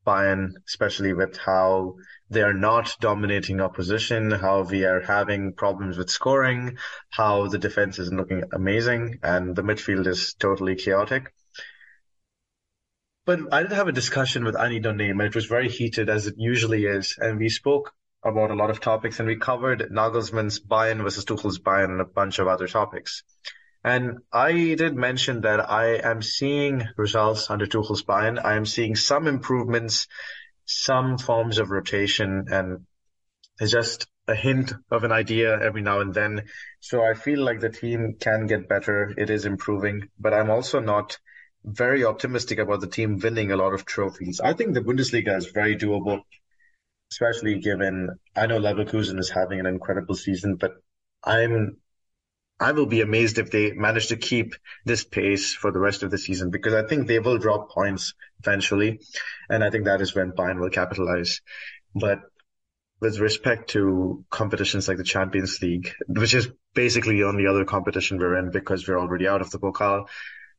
[0.06, 1.96] Bayern, especially with how
[2.30, 6.78] they are not dominating opposition, how we are having problems with scoring,
[7.10, 11.34] how the defense isn't looking amazing, and the midfield is totally chaotic.
[13.28, 16.28] But I did have a discussion with Annie Donne, and it was very heated as
[16.28, 20.62] it usually is, and we spoke about a lot of topics, and we covered Nagelsmann's
[20.62, 23.24] Bayern versus Tuchel's Bayern and a bunch of other topics.
[23.84, 28.40] And I did mention that I am seeing results under Tuchel's Bayern.
[28.42, 30.08] I am seeing some improvements,
[30.64, 32.86] some forms of rotation, and
[33.60, 36.46] just a hint of an idea every now and then.
[36.80, 39.14] So I feel like the team can get better.
[39.18, 41.18] It is improving, but I'm also not
[41.68, 44.40] very optimistic about the team winning a lot of trophies.
[44.40, 46.22] I think the Bundesliga is very doable,
[47.12, 50.72] especially given I know Leverkusen is having an incredible season, but
[51.24, 51.78] I'm
[52.60, 56.10] I will be amazed if they manage to keep this pace for the rest of
[56.10, 59.02] the season because I think they will drop points eventually,
[59.50, 61.42] and I think that is when Bayern will capitalize.
[61.94, 62.22] But
[63.00, 68.18] with respect to competitions like the Champions League, which is basically the only other competition
[68.18, 70.08] we're in because we're already out of the Pokal,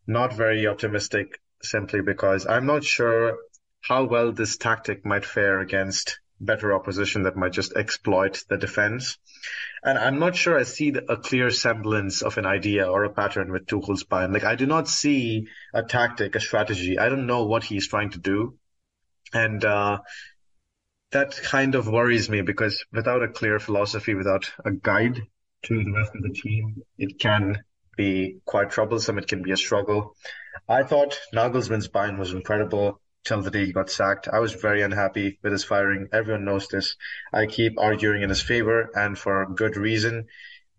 [0.08, 3.38] not very optimistic simply because I'm not sure
[3.82, 9.18] how well this tactic might fare against better opposition that might just exploit the defense.
[9.82, 13.52] And I'm not sure I see a clear semblance of an idea or a pattern
[13.52, 14.32] with Tuchel's Bayern.
[14.32, 16.98] Like I do not see a tactic, a strategy.
[16.98, 18.56] I don't know what he's trying to do.
[19.32, 19.98] And, uh,
[21.10, 25.22] that kind of worries me because without a clear philosophy, without a guide
[25.64, 27.64] to the rest of the team, it can
[27.98, 29.18] be quite troublesome.
[29.18, 30.16] It can be a struggle.
[30.66, 34.28] I thought Nagelsmann's Bayern was incredible till the day he got sacked.
[34.28, 36.08] I was very unhappy with his firing.
[36.12, 36.96] Everyone knows this.
[37.32, 40.28] I keep arguing in his favor and for good reason.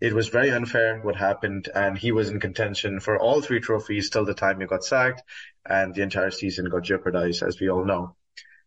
[0.02, 4.10] It was very unfair what happened and he was in contention for all three trophies
[4.10, 5.22] till the time he got sacked
[5.70, 8.16] and the entire season got jeopardized as we all know.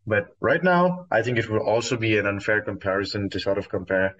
[0.07, 3.71] But right now, I think it will also be an unfair comparison to sort of
[3.71, 4.17] compare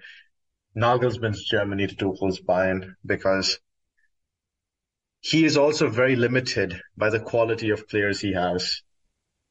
[0.75, 3.59] Nagelsmann's Germany to Tuchel's Bayern because
[5.25, 8.81] he is also very limited by the quality of players he has.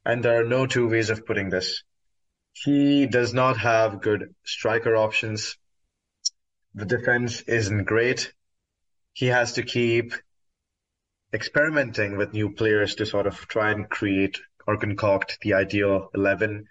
[0.04, 1.82] And there are no two ways of putting this.
[2.52, 5.56] He does not have good striker options.
[6.74, 8.35] The defense isn't great.
[9.14, 10.12] He has to keep
[11.32, 16.66] experimenting with new players to sort of try and create or concoct the ideal 11,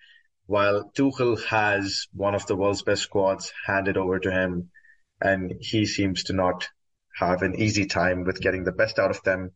[0.45, 4.69] while Tuchel has one of the world's best squads handed over to him,
[5.19, 6.69] and he seems to not
[7.17, 9.51] have an easy time with getting the best out of them.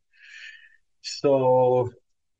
[1.01, 1.91] So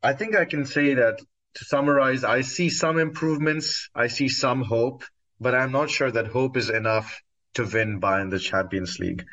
[0.02, 1.20] I think I can say that
[1.56, 5.04] to summarize, I see some improvements, I see some hope,
[5.40, 7.22] but I'm not sure that hope is enough
[7.56, 9.26] to win Bayern the Champions League.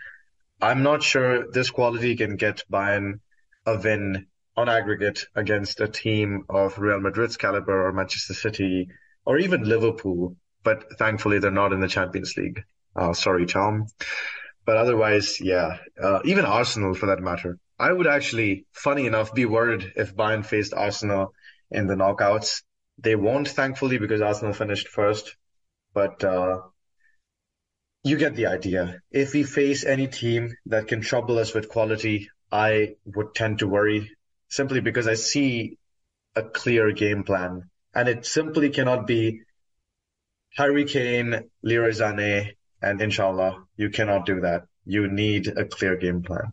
[0.60, 3.20] I'm not sure this quality can get Bayern
[3.66, 8.88] a win on aggregate against a team of Real Madrid's caliber or Manchester City
[9.24, 12.62] or even Liverpool, but thankfully they're not in the Champions League.
[12.94, 13.86] Uh, sorry, Tom.
[14.64, 17.58] But otherwise, yeah, uh, even Arsenal for that matter.
[17.78, 21.34] I would actually, funny enough, be worried if Bayern faced Arsenal
[21.70, 22.62] in the knockouts.
[22.98, 25.36] They won't, thankfully, because Arsenal finished first.
[25.92, 26.60] But uh,
[28.04, 29.00] you get the idea.
[29.10, 33.68] If we face any team that can trouble us with quality, I would tend to
[33.68, 34.12] worry
[34.48, 35.78] simply because I see
[36.36, 37.70] a clear game plan.
[37.94, 39.42] And it simply cannot be
[40.56, 44.64] Harry Kane, Leroy Sané, and inshallah, you cannot do that.
[44.84, 46.52] You need a clear game plan.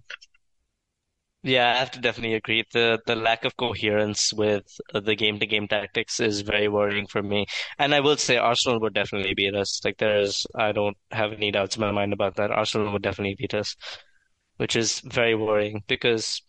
[1.43, 2.65] Yeah, I have to definitely agree.
[2.73, 7.23] The the lack of coherence with the game to game tactics is very worrying for
[7.23, 7.45] me.
[7.77, 9.79] And I will say Arsenal would definitely beat us.
[9.85, 12.51] Like there's I don't have any doubts in my mind about that.
[12.51, 13.75] Arsenal would definitely beat us,
[14.57, 16.41] which is very worrying because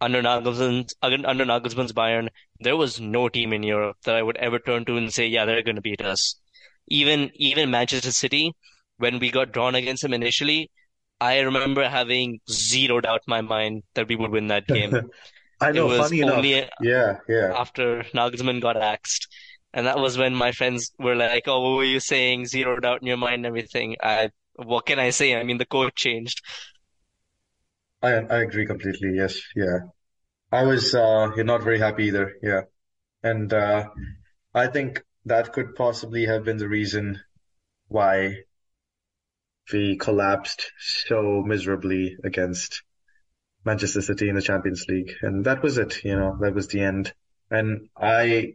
[0.00, 2.28] under Nagelsmann's under Nagelsmann's Bayern,
[2.60, 5.44] there was no team in Europe that I would ever turn to and say, yeah,
[5.44, 6.40] they're going to beat us.
[6.88, 8.52] Even even Manchester City,
[9.02, 10.70] when we got drawn against him initially,
[11.20, 15.00] I remember having zero doubt in my mind that we would win that game.
[15.60, 16.46] I It know, was funny enough.
[16.46, 17.58] only Yeah, yeah.
[17.64, 19.28] after Nagelsmann got axed.
[19.74, 22.46] And that was when my friends were like, "Oh, what were you saying?
[22.46, 25.36] Zero doubt in your mind and everything." I, what can I say?
[25.36, 26.42] I mean, the code changed.
[28.02, 29.14] I I agree completely.
[29.16, 29.78] Yes, yeah.
[30.52, 32.34] I was uh not very happy either.
[32.42, 32.62] Yeah.
[33.22, 33.90] And uh
[34.54, 37.20] I think that could possibly have been the reason
[37.88, 38.44] why
[39.72, 42.82] we collapsed so miserably against
[43.64, 45.12] Manchester City in the Champions League.
[45.22, 47.12] And that was it, you know, that was the end.
[47.50, 48.54] And I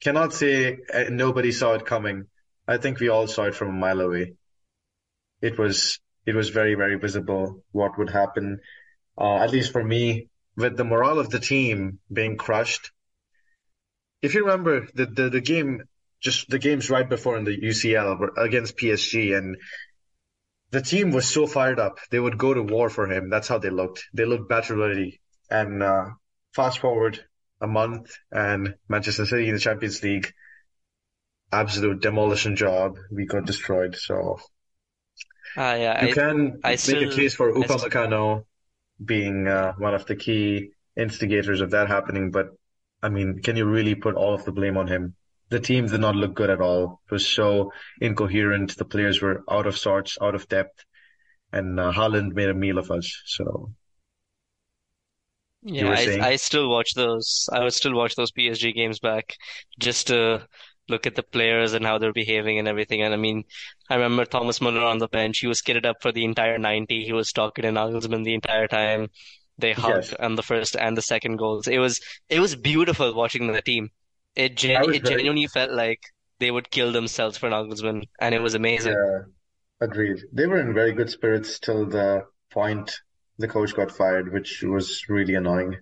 [0.00, 2.26] cannot say uh, nobody saw it coming.
[2.68, 4.34] I think we all saw it from a mile away.
[5.40, 8.58] It was it was very, very visible what would happen.
[9.18, 12.90] Uh, at least for me, with the morale of the team being crushed.
[14.22, 15.82] If you remember the the, the game,
[16.20, 19.56] just the games right before in the UCL against PSG, and
[20.70, 21.98] the team was so fired up.
[22.10, 23.30] They would go to war for him.
[23.30, 24.04] That's how they looked.
[24.14, 25.20] They looked battle ready.
[25.50, 26.06] And uh,
[26.54, 27.24] fast forward
[27.60, 30.32] a month, and Manchester City in the Champions League,
[31.52, 32.98] absolute demolition job.
[33.10, 33.96] We got destroyed.
[33.96, 34.38] So
[35.56, 38.44] Ah, yeah, you I, can I make a case for Upamecano
[39.04, 42.48] being uh, one of the key instigators of that happening, but
[43.02, 45.16] I mean, can you really put all of the blame on him?
[45.48, 47.00] The team did not look good at all.
[47.06, 48.76] It was so incoherent.
[48.76, 50.84] The players were out of sorts, out of depth,
[51.52, 53.22] and uh, Haaland made a meal of us.
[53.26, 53.72] So
[55.62, 56.10] Yeah, I?
[56.18, 57.48] I still watch those.
[57.52, 59.36] I would still watch those PSG games back
[59.78, 60.46] just to
[60.88, 63.02] look at the players and how they're behaving and everything.
[63.02, 63.44] And I mean,
[63.90, 65.38] I remember Thomas Müller on the bench.
[65.40, 67.04] He was kitted up for the entire 90.
[67.04, 69.08] He was talking to Nagelsmann the entire time.
[69.58, 71.66] They hugged Yes, on the first and the second goals.
[71.66, 73.90] It was it was beautiful watching the team.
[74.36, 76.00] It gen it very, genuinely felt like
[76.38, 78.92] they would kill themselves for an Nagelsmann, and it was amazing.
[78.92, 79.18] yeah,
[79.80, 80.18] agreed.
[80.32, 83.00] They were in very good spirits till the point
[83.38, 85.76] the coach got fired, which was really annoying.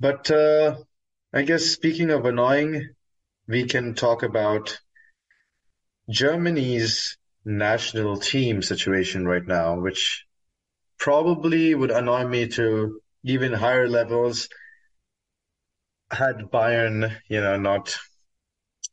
[0.00, 0.76] But uh,
[1.32, 2.90] I guess speaking of annoying,
[3.48, 4.78] we can talk about
[6.10, 10.24] Germany's national team situation right now, which
[10.98, 14.48] probably would annoy me to even higher levels
[16.10, 17.96] had Bayern, you know, not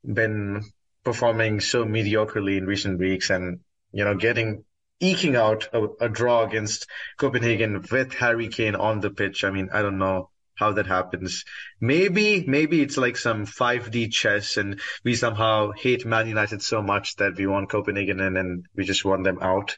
[0.04, 0.64] been
[1.04, 3.60] performing so mediocrely in recent weeks and,
[3.92, 4.64] you know, getting
[5.00, 9.44] eking out a, a draw against Copenhagen with Harry Kane on the pitch.
[9.44, 11.44] I mean, I don't know how that happens.
[11.82, 17.16] Maybe, maybe it's like some 5D chess and we somehow hate Man United so much
[17.18, 19.78] that we want Copenhagen in and we just want them out.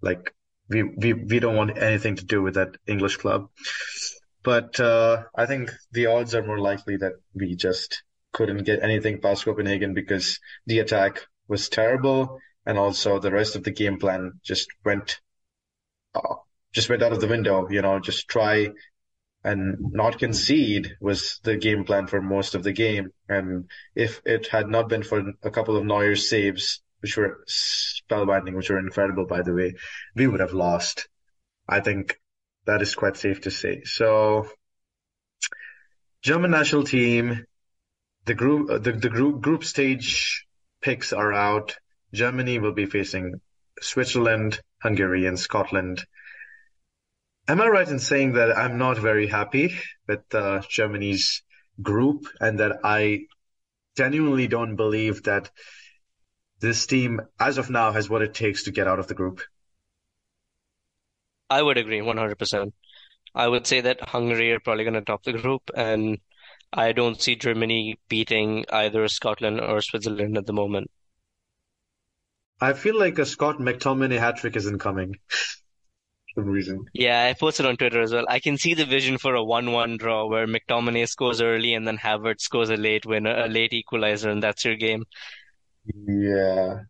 [0.00, 0.34] Like
[0.68, 3.50] we we we don't want anything to do with that English club.
[4.42, 9.20] But uh, I think the odds are more likely that we just couldn't get anything
[9.20, 14.40] past Copenhagen because the attack was terrible, and also the rest of the game plan
[14.42, 15.20] just went
[16.14, 16.36] uh,
[16.72, 17.68] just went out of the window.
[17.70, 18.70] You know, just try
[19.44, 23.10] and not concede was the game plan for most of the game.
[23.28, 28.54] And if it had not been for a couple of Neuer's saves, which were spellbinding,
[28.54, 29.74] which were incredible, by the way,
[30.14, 31.08] we would have lost.
[31.68, 32.18] I think
[32.66, 33.82] that is quite safe to say.
[33.84, 34.48] So,
[36.22, 37.44] German national team,
[38.24, 40.46] the group, uh, the, the group group stage
[40.80, 41.76] picks are out.
[42.14, 43.40] Germany will be facing
[43.80, 46.04] Switzerland, Hungary, and Scotland.
[47.48, 49.74] Am I right in saying that I'm not very happy
[50.06, 51.42] with uh, Germany's
[51.80, 53.26] group and that I
[53.96, 55.50] genuinely don't believe that
[56.60, 59.40] this team, as of now, has what it takes to get out of the group?
[61.58, 62.72] I would agree 100%.
[63.34, 66.18] I would say that Hungary are probably going to top the group, and
[66.72, 70.90] I don't see Germany beating either Scotland or Switzerland at the moment.
[72.60, 75.16] I feel like a Scott McTominay hat trick isn't coming
[76.34, 76.86] some reason.
[76.94, 78.24] Yeah, I posted on Twitter as well.
[78.28, 81.98] I can see the vision for a 1-1 draw where McTominay scores early and then
[81.98, 85.04] Havertz scores a late winner, a late equalizer, and that's your game.
[86.06, 86.80] Yeah.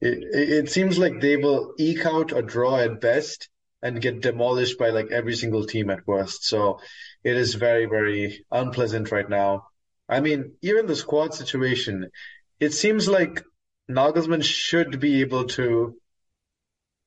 [0.00, 3.49] It, it it seems like they will eke out a draw at best
[3.82, 6.44] and get demolished by like every single team at worst.
[6.44, 6.80] So
[7.24, 9.66] it is very, very unpleasant right now.
[10.08, 12.10] I mean, even the squad situation,
[12.58, 13.42] it seems like
[13.90, 15.96] Nagelsmann should be able to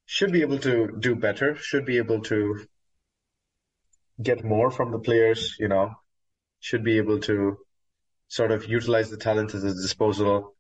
[0.05, 2.65] should be able to do better, should be able to
[4.21, 5.93] get more from the players, you know,
[6.59, 7.57] should be able to
[8.28, 10.55] sort of utilize the talent at his disposal.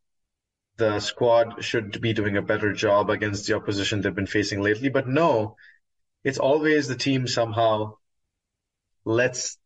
[0.77, 4.89] The squad should be doing a better job against the opposition they've been facing lately.
[4.89, 5.55] But no,
[6.23, 7.95] it's always the team somehow
[9.05, 9.57] lets,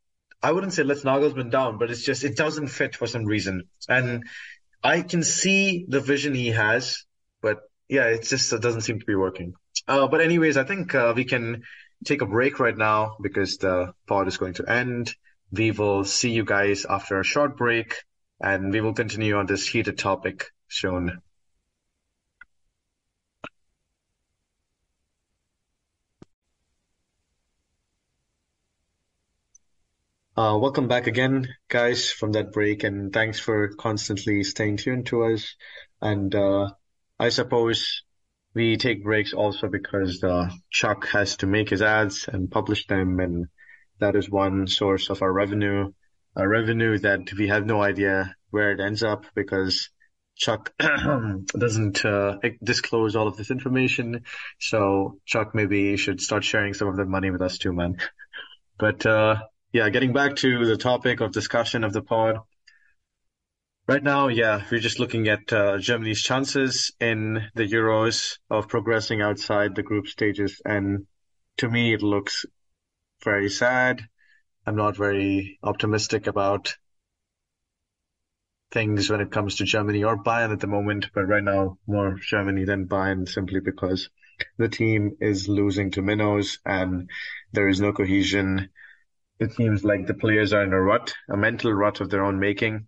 [0.42, 3.64] I wouldn't say lets Nagelsmann down, but it's just, it doesn't fit for some reason.
[3.88, 4.26] And
[4.84, 7.06] I can see the vision he has,
[7.42, 9.54] but yeah, it just it doesn't seem to be working.
[9.88, 11.64] Uh, but anyways, I think uh, we can
[12.06, 15.16] take a break right now because the pod is going to end.
[15.52, 17.96] We will see you guys after a short break
[18.40, 21.22] and we will continue on this heated topic soon.
[30.38, 35.24] Uh, welcome back again, guys, from that break, and thanks for constantly staying tuned to
[35.24, 35.56] us.
[36.00, 36.70] And uh,
[37.20, 38.04] I suppose
[38.54, 43.20] we take breaks also because uh, Chuck has to make his ads and publish them,
[43.20, 43.48] and
[43.98, 45.92] that is one source of our revenue,
[46.36, 49.90] a revenue that we have no idea where it ends up because
[50.36, 50.72] Chuck
[51.48, 54.22] doesn't uh, disclose all of this information.
[54.60, 57.98] So Chuck, maybe you should start sharing some of that money with us too, man.
[58.80, 59.38] But uh,
[59.78, 62.40] yeah, getting back to the topic of discussion of the pod.
[63.88, 69.22] Right now, yeah, we're just looking at uh, Germany's chances in the Euros of progressing
[69.22, 70.60] outside the group stages.
[70.66, 71.06] And
[71.58, 72.44] to me, it looks
[73.24, 74.02] very sad.
[74.66, 76.76] I'm not very optimistic about
[78.72, 82.16] things when it comes to Germany or Bayern at the moment, but right now more
[82.16, 84.10] Germany than Bayern simply because
[84.58, 87.12] the team is losing to minnows and
[87.54, 88.70] there is no cohesion.
[89.40, 92.40] It seems like the players are in a rut, a mental rut of their own
[92.40, 92.88] making.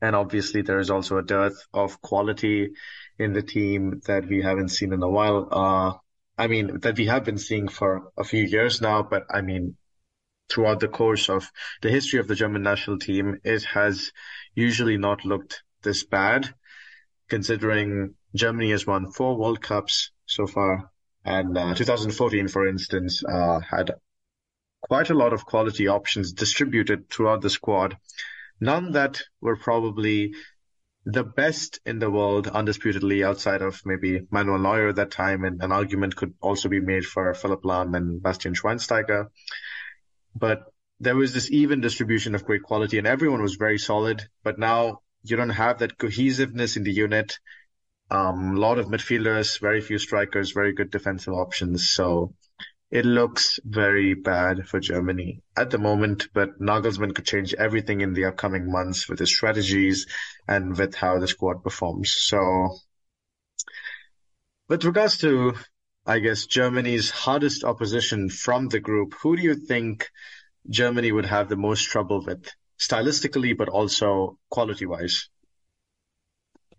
[0.00, 2.70] And obviously there is also a dearth of quality
[3.18, 5.48] in the team that we haven't seen in a while.
[5.50, 5.94] Uh,
[6.40, 9.76] I mean, that we have been seeing for a few years now, but I mean,
[10.48, 11.50] throughout the course of
[11.82, 14.12] the history of the German national team, it has
[14.54, 16.54] usually not looked this bad,
[17.28, 20.90] considering Germany has won four World Cups so far.
[21.24, 23.90] And uh, 2014, for instance, uh, had
[24.80, 27.96] quite a lot of quality options distributed throughout the squad.
[28.60, 30.34] None that were probably
[31.04, 35.62] the best in the world, undisputedly, outside of maybe Manuel Neuer at that time, and
[35.62, 39.28] an argument could also be made for Philipp Lahm and Bastian Schweinsteiger.
[40.34, 40.64] But
[41.00, 44.28] there was this even distribution of great quality, and everyone was very solid.
[44.42, 47.38] But now you don't have that cohesiveness in the unit.
[48.10, 51.88] Um, a lot of midfielders, very few strikers, very good defensive options.
[51.88, 52.34] So
[52.90, 58.14] it looks very bad for Germany at the moment, but Nagelsmann could change everything in
[58.14, 60.06] the upcoming months with his strategies
[60.46, 62.12] and with how the squad performs.
[62.12, 62.78] So,
[64.68, 65.54] with regards to,
[66.06, 70.08] I guess, Germany's hardest opposition from the group, who do you think
[70.70, 75.28] Germany would have the most trouble with, stylistically, but also quality wise?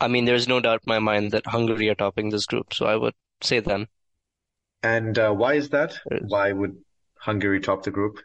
[0.02, 2.88] I mean, there's no doubt in my mind that Hungary are topping this group, so
[2.88, 3.88] I would say them.
[4.84, 6.00] And uh, why is that?
[6.28, 6.78] Why would
[7.20, 8.20] Hungary top the group?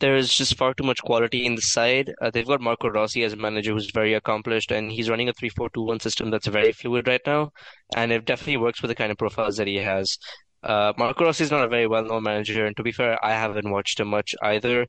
[0.00, 2.14] There's just far too much quality in the side.
[2.22, 5.32] Uh, they've got Marco Rossi as a manager who's very accomplished, and he's running a
[5.34, 7.52] three-four-two-one system that's very fluid right now,
[7.94, 10.16] and it definitely works with the kind of profiles that he has.
[10.62, 13.70] Uh, Marco Rossi is not a very well-known manager, and to be fair, I haven't
[13.70, 14.86] watched him much either,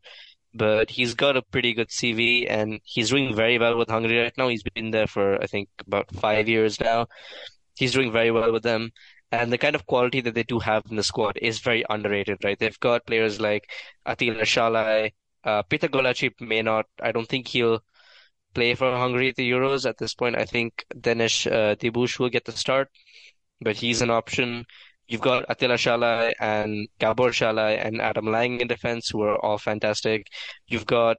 [0.53, 4.37] but he's got a pretty good CV, and he's doing very well with Hungary right
[4.37, 4.47] now.
[4.47, 7.07] He's been there for, I think, about five years now.
[7.75, 8.91] He's doing very well with them.
[9.31, 12.37] And the kind of quality that they do have in the squad is very underrated,
[12.43, 12.59] right?
[12.59, 13.69] They've got players like
[14.05, 15.11] Attila Szalai,
[15.43, 17.81] uh, Peter Gulácsi may not, I don't think he'll
[18.53, 20.37] play for Hungary at the Euros at this point.
[20.37, 22.89] I think Denis uh, Dibusz will get the start,
[23.61, 24.65] but he's an option.
[25.07, 29.57] You've got Attila Szalai and Gabor Szalai and Adam Lang in defense, who are all
[29.57, 30.27] fantastic.
[30.67, 31.17] You've got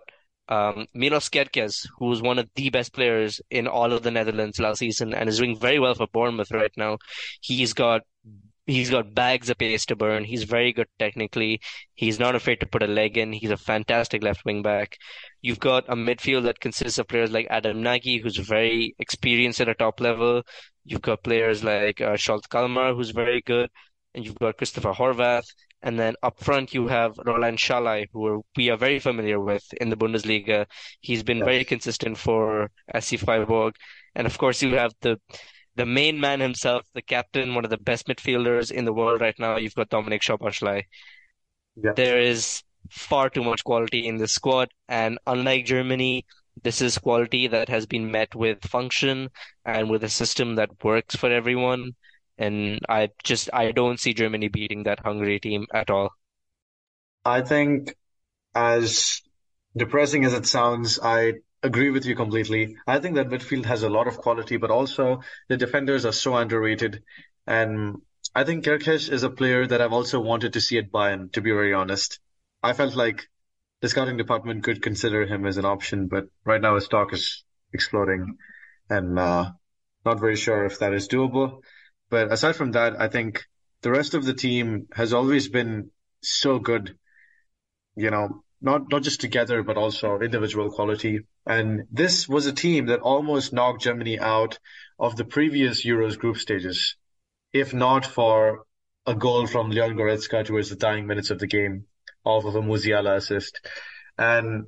[0.49, 4.79] um, Milos Kerkez, was one of the best players in all of the Netherlands last
[4.79, 6.99] season and is doing very well for Bournemouth right now.
[7.41, 8.03] He's got
[8.67, 10.25] He's got bags of pace to burn.
[10.25, 11.61] He's very good technically.
[11.95, 13.33] He's not afraid to put a leg in.
[13.33, 14.99] He's a fantastic left wing back.
[15.41, 19.69] You've got a midfield that consists of players like Adam Nagy, who's very experienced at
[19.69, 20.43] a top level.
[20.85, 22.17] You've got players like uh,
[22.51, 23.69] Kalmar, who's very good.
[24.15, 25.47] And you've got Christopher Horvath.
[25.83, 29.91] And then up front, you have Roland Sallai, who we are very familiar with in
[29.91, 30.67] the Bundesliga.
[31.01, 33.75] He's been very consistent for SC Freiburg.
[34.15, 35.19] And of course, you have the
[35.75, 39.39] the main man himself, the captain, one of the best midfielders in the world right
[39.39, 39.57] now.
[39.57, 40.85] You've got Dominik Szoboszlai.
[41.77, 41.93] Yeah.
[41.97, 46.27] There is far too much quality in this squad, and unlike Germany,
[46.63, 49.31] this is quality that has been met with function
[49.65, 51.93] and with a system that works for everyone.
[52.39, 56.11] And I just I don't see Germany beating that Hungary team at all.
[57.25, 57.95] I think
[58.55, 59.23] as
[59.77, 62.77] depressing as it sounds, I agree with you completely.
[62.87, 66.37] I think that midfield has a lot of quality, but also the defenders are so
[66.37, 67.03] underrated.
[67.47, 68.03] And
[68.35, 71.41] I think Kerkez is a player that I've also wanted to see at Bayern, to
[71.41, 72.21] be very honest.
[72.63, 73.29] I felt like
[73.81, 77.45] the scouting department could consider him as an option, but right now his stock is
[77.73, 78.39] exploding
[78.91, 79.53] and uh,
[80.05, 81.61] not very sure if that is doable.
[82.13, 83.45] But aside from that, I think
[83.81, 85.91] the rest of the team has always been
[86.23, 86.97] so good
[87.97, 91.21] you know, not not just together, but also individual quality.
[91.47, 94.59] And this was a team that almost knocked Germany out
[94.99, 96.97] of the previous Euros group stages,
[97.53, 98.65] if not for
[99.07, 101.87] a goal from Leon Goretzka towards the dying minutes of the game,
[102.25, 103.61] off of a Musiala assist.
[104.17, 104.67] And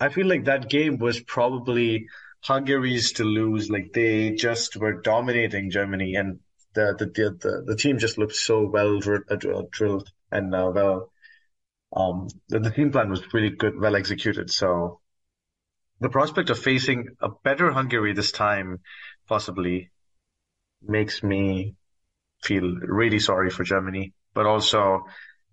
[0.00, 2.06] I feel like that game was probably
[2.42, 3.70] Hungary's to lose.
[3.70, 6.40] Like they just were dominating Germany, and
[6.74, 11.12] the the the the, team just looked so well uh, drilled and uh, well
[11.94, 14.50] um, the, the team plan was really good, well executed.
[14.50, 15.00] So
[16.00, 18.80] the prospect of facing a better Hungary this time
[19.28, 19.90] possibly
[20.82, 21.74] makes me
[22.42, 25.04] feel really sorry for Germany, but also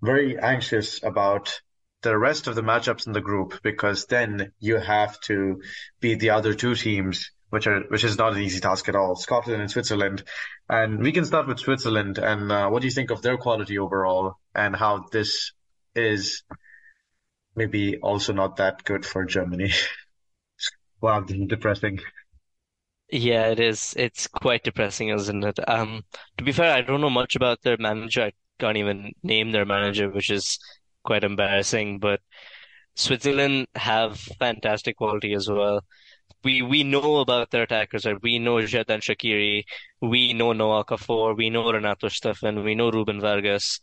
[0.01, 1.61] very anxious about
[2.01, 5.61] the rest of the matchups in the group because then you have to
[5.99, 9.15] beat the other two teams, which are which is not an easy task at all,
[9.15, 10.23] Scotland and Switzerland.
[10.69, 12.17] And we can start with Switzerland.
[12.17, 15.51] And uh, what do you think of their quality overall, and how this
[15.95, 16.43] is
[17.55, 19.71] maybe also not that good for Germany.
[21.01, 21.99] Wow, this is depressing.
[23.09, 23.93] Yeah, it is.
[23.97, 25.57] It's quite depressing, isn't it?
[25.65, 26.03] Um,
[26.37, 28.23] to be fair, I don't know much about their manager.
[28.23, 30.59] I can't even name their manager, which is
[31.03, 31.99] quite embarrassing.
[31.99, 32.21] But
[32.95, 35.81] Switzerland have fantastic quality as well.
[36.43, 38.21] We we know about their attackers, right?
[38.21, 39.63] We know Xherdan Shaqiri,
[40.01, 41.35] we know Noah Okafor.
[41.35, 43.79] we know Renato Steffen, we know Ruben Vargas.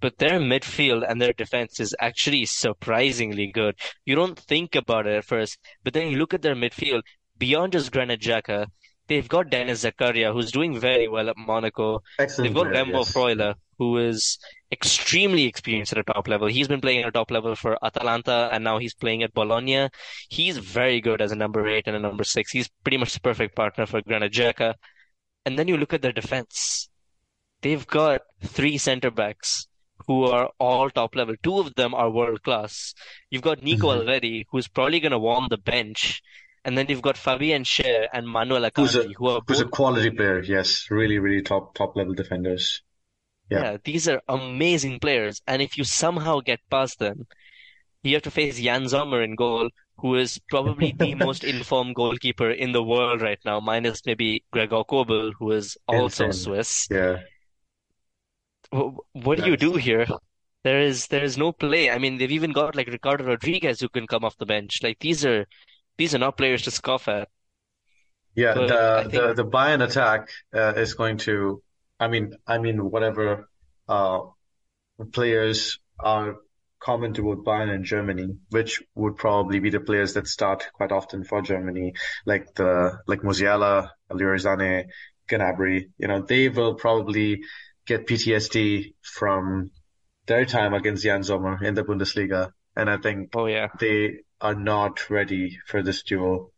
[0.00, 3.76] But their midfield and their defense is actually surprisingly good.
[4.04, 7.02] You don't think about it at first, but then you look at their midfield,
[7.38, 8.66] beyond just Granit Xhaka,
[9.08, 12.00] they've got Denis Zakaria, who's doing very well at Monaco.
[12.18, 13.12] They've got player, Remo yes.
[13.12, 14.38] Freuler, who is
[14.72, 16.48] extremely experienced at a top level.
[16.48, 19.90] He's been playing at a top level for Atalanta, and now he's playing at Bologna.
[20.28, 22.50] He's very good as a number eight and a number six.
[22.52, 24.36] He's pretty much the perfect partner for Granit
[25.46, 26.88] And then you look at their defense.
[27.62, 29.68] They've got three center backs
[30.06, 31.36] who are all top level.
[31.42, 32.94] Two of them are world class.
[33.30, 36.22] You've got Nico hmm Elvedi, who's probably going to warm the bench.
[36.64, 39.66] And then you've got Fabian Schär and Manuel Who's a Akanji, who are who's a
[39.66, 40.88] quality player, yes.
[40.90, 42.82] Really, really top top level defenders.
[43.50, 43.66] Yeah.
[43.72, 45.42] yeah, these are amazing players.
[45.46, 47.26] And if you somehow get past them,
[48.02, 52.50] you have to face Yann Sommer in goal, who is probably the most informed goalkeeper
[52.50, 56.32] in the world right now, minus maybe Gregor Kobel, who is also Insane.
[56.32, 56.88] Swiss.
[56.90, 57.18] Yeah.
[58.70, 60.06] Wh- What do you do here?
[60.64, 61.90] There is there is no play.
[61.90, 64.82] I mean, they've even got like Ricardo Rodriguez who can come off the bench.
[64.82, 65.46] Like these are
[65.98, 67.28] these are not players to scoff at.
[68.34, 71.62] yeah, But the think, the the Bayern attack uh, is going to
[72.02, 73.48] I mean I mean whatever
[73.88, 74.20] uh
[75.12, 76.36] players are
[76.80, 80.90] common to both Bayern and Germany, which would probably be the players that start quite
[80.90, 81.94] often for Germany,
[82.26, 84.38] like the like Musiala, Leroy
[85.30, 85.90] Gnabry.
[85.98, 87.42] You know, they will probably
[87.86, 89.70] get PTSD from
[90.26, 94.54] their time against Yann Sommer in the Bundesliga, and I think oh yeah, they are
[94.56, 96.51] not ready for this duel.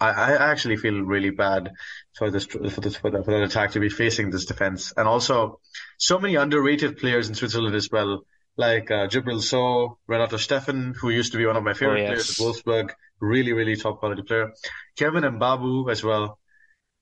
[0.00, 1.72] I, I actually feel really bad
[2.16, 5.08] for this for this for that, for that attack to be facing this defense, and
[5.08, 5.60] also
[5.98, 8.22] so many underrated players in Switzerland as well,
[8.56, 12.06] like uh, Djibril Sow, Renato Steffen, who used to be one of my oh favorite
[12.06, 12.90] players at Wolfsburg,
[13.20, 14.52] really really top quality player,
[14.96, 16.38] Kevin Mbabu as well,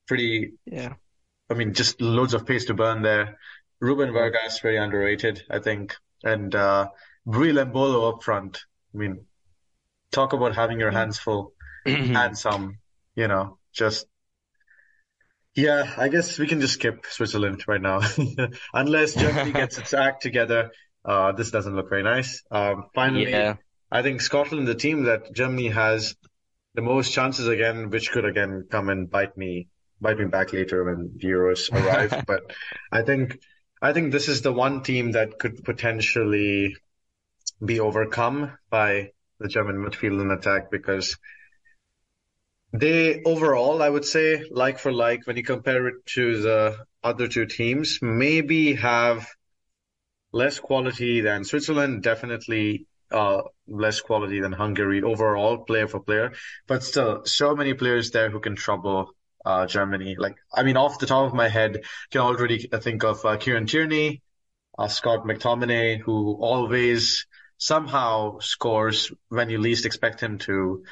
[0.07, 0.53] pretty.
[0.67, 0.95] yeah.
[1.51, 3.39] I mean, just loads of pace to burn there.
[3.81, 4.15] Ruben Mm.
[4.15, 6.89] Vargas, very underrated, I think, and uh,
[7.27, 8.65] Embolo up front.
[8.95, 9.27] I mean,
[10.11, 11.53] talk about having your hands full
[11.87, 12.79] and some,
[13.17, 14.07] you know, just
[15.55, 18.01] Yeah, I guess we can just skip Switzerland right now.
[18.75, 20.71] Unless Germany gets its act together,
[21.05, 22.43] uh, this doesn't look very nice.
[22.51, 23.57] Um, finally, Yeah.
[23.91, 26.17] I think Scotland, the team that Germany has
[26.75, 29.69] the most chances again, which could again come and bite me,
[30.01, 32.25] bite me back later when the Euros arrive.
[32.27, 32.43] But
[32.91, 33.39] I think,
[33.81, 36.77] I think this is the one team that could potentially
[37.65, 39.11] be overcome by
[39.41, 41.17] the German midfield and attack because
[42.75, 47.29] they overall, I would say, like for like, when you compare it to the other
[47.29, 49.29] two teams, maybe have
[50.33, 56.33] less quality than Switzerland, definitely uh, less quality than Hungary overall, player for player,
[56.67, 59.11] but still so many players there who can trouble
[59.45, 60.17] uh, Germany.
[60.19, 63.67] Like, I mean, off the top of my head, can already think of uh, Kieran
[63.67, 64.21] Tierney,
[64.77, 70.83] uh, Scott McTominay, who always somehow scores when you least expect him to.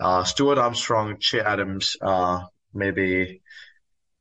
[0.00, 3.42] Uh, Stuart Armstrong, Che Adams, uh, maybe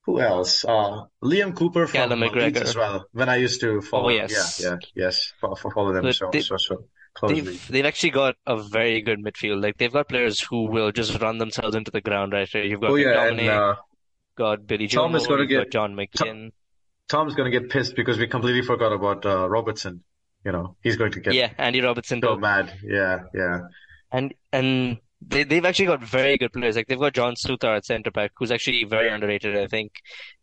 [0.05, 0.65] who else?
[0.65, 3.05] Uh, Liam Cooper Callum from uh, Leeds as well.
[3.11, 4.59] When I used to Oh follow, yeah, yes.
[4.59, 7.51] yeah, yes, fo- fo- follow them But so they so so closely.
[7.51, 9.61] they've they've actually got a very good midfield.
[9.61, 12.63] Like they've got players who will just run themselves into the ground right here.
[12.63, 13.75] You've got Oh yeah, and uh,
[14.37, 16.51] got Billy Tom is gonna you've got get John Tom,
[17.09, 20.03] Tom's gonna get pissed because we completely forgot about uh, Robertson.
[20.45, 22.73] You know, he's going to get Yeah, Andy Robertson so mad.
[22.83, 23.59] Yeah, yeah.
[24.11, 26.75] And and they they've actually got very good players.
[26.75, 29.57] Like they've got John Souttar at centre back, who's actually very underrated.
[29.57, 29.91] I think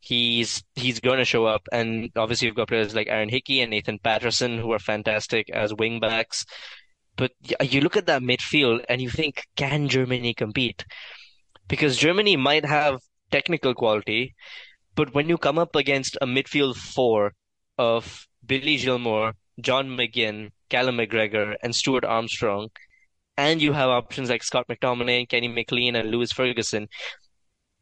[0.01, 1.69] he's he's going to show up.
[1.73, 5.75] And obviously you've got players like Aaron Hickey and Nathan Patterson, who are fantastic as
[5.75, 6.45] wing backs.
[7.17, 10.85] But you look at that midfield and you think, can Germany compete?
[11.69, 13.01] Because Germany might have
[13.31, 14.35] technical quality,
[14.95, 17.33] but when you come up against a midfield four
[17.79, 22.69] of Billy Gilmour, John McGinn, Callum McGregor, and Stuart Armstrong,
[23.41, 26.89] and you have options like Scott McTominay, Kenny McLean, and Lewis Ferguson,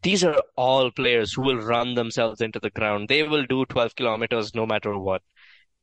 [0.03, 3.09] these are all players who will run themselves into the ground.
[3.09, 5.23] They will do 12 kilometers no matter what.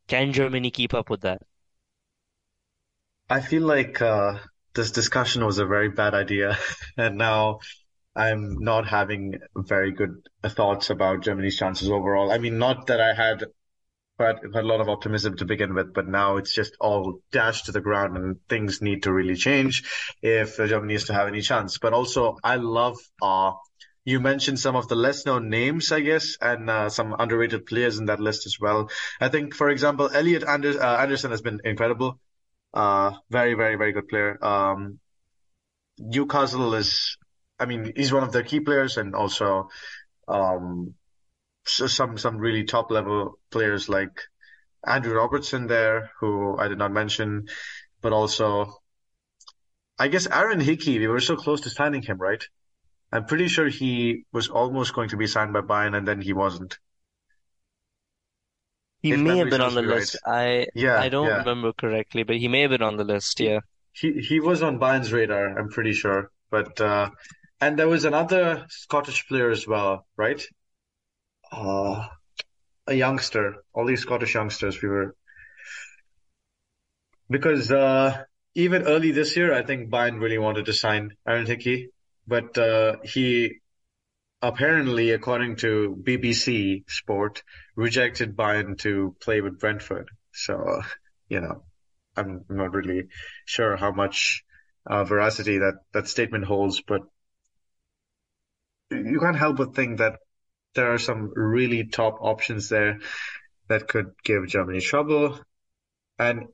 [0.07, 1.41] Can Germany keep up with that?
[3.29, 4.39] I feel like uh,
[4.73, 6.57] this discussion was a very bad idea,
[6.97, 7.59] and now
[8.15, 12.31] I'm not having very good thoughts about Germany's chances overall.
[12.31, 13.45] I mean, not that I had
[14.17, 17.65] quite, quite a lot of optimism to begin with, but now it's just all dashed
[17.65, 19.83] to the ground, and things need to really change
[20.21, 21.77] if Germany is to have any chance.
[21.77, 23.51] But also, I love uh,
[24.05, 27.97] you mentioned some of the less known names, I guess, and uh, some underrated players
[27.97, 28.89] in that list as well.
[29.19, 32.19] I think, for example, Elliot uh, Anderson has been incredible.
[32.71, 34.37] Uh, very, very, very good player.
[34.45, 34.99] Um,
[35.97, 37.17] Newcastle is,
[37.59, 39.69] I mean, he's one of their key players, and also
[40.27, 40.93] um,
[41.67, 44.11] some some really top level players like
[44.85, 47.47] Andrew Robertson there, who I did not mention,
[48.01, 48.81] but also
[49.99, 50.99] I guess Aaron Hickey.
[50.99, 52.41] We were so close to signing him, right?
[53.11, 56.33] I'm pretty sure he was almost going to be signed by Bayern, and then he
[56.33, 56.79] wasn't,
[59.01, 59.83] He if may have been on the right.
[59.83, 60.17] list.
[60.25, 61.37] I Yeah, I don't yeah.
[61.37, 63.39] remember correctly, but he may have been on the list.
[63.39, 63.61] Yeah.
[63.93, 66.31] he he was on Bayern's radar, I'm pretty sure.
[66.51, 67.09] But uh,
[67.59, 70.45] and there was another Scottish player as well, right?
[71.55, 72.07] Uh,
[72.87, 73.63] a youngster.
[73.73, 75.15] All these Scottish youngsters, we were
[77.29, 81.89] because uh, even early this year, I think Bayern really wanted to sign Aaron Hickey,
[82.27, 83.59] but uh, he
[84.41, 87.41] apparently, according to BBC Sport,
[87.75, 90.09] rejected Bayern to play with Brentford.
[90.33, 90.81] So,
[91.29, 91.63] you know,
[92.15, 93.05] I'm not really
[93.45, 94.43] sure how much
[94.85, 97.01] uh, veracity that that statement holds, but
[98.91, 100.19] you can't help but think that
[100.75, 102.99] there are some really top options there
[103.67, 105.39] that could give Germany trouble.
[106.19, 106.47] And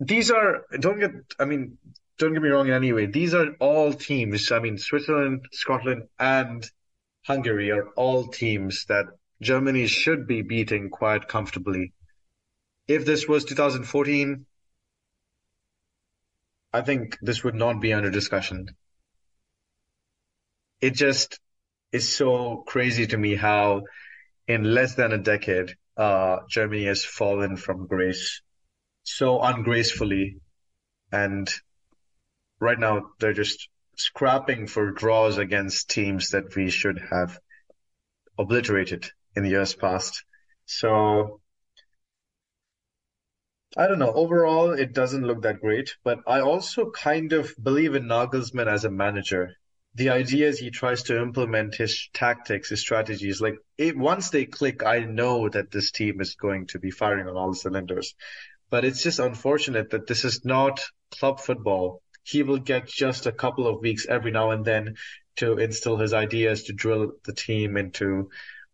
[0.00, 1.78] these are, don't get, I mean,
[2.18, 3.06] don't get me wrong in any way.
[3.06, 4.50] These are all teams.
[4.50, 6.68] I mean, Switzerland, Scotland, and
[7.26, 9.06] Hungary are all teams that
[9.40, 11.92] Germany should be beating quite comfortably.
[12.88, 14.46] If this was 2014,
[16.72, 18.68] I think this would not be under discussion.
[20.80, 21.40] It just
[21.96, 23.82] is so crazy to me how
[24.46, 28.42] in less than a decade, uh, Germany has fallen from grace
[29.02, 30.36] so ungracefully.
[31.10, 31.52] And
[32.60, 37.38] right now they're just scrapping for draws against teams that we should have
[38.38, 40.24] obliterated in the years past.
[40.66, 41.40] So
[43.76, 44.12] I don't know.
[44.12, 48.84] Overall, it doesn't look that great, but I also kind of believe in Nagelsmann as
[48.84, 49.56] a manager.
[49.96, 53.40] The idea is he tries to implement his tactics, his strategies.
[53.40, 57.26] Like it, once they click, I know that this team is going to be firing
[57.28, 58.14] on all cylinders.
[58.68, 62.02] But it's just unfortunate that this is not club football.
[62.24, 64.96] He will get just a couple of weeks every now and then
[65.36, 68.28] to instill his ideas to drill the team into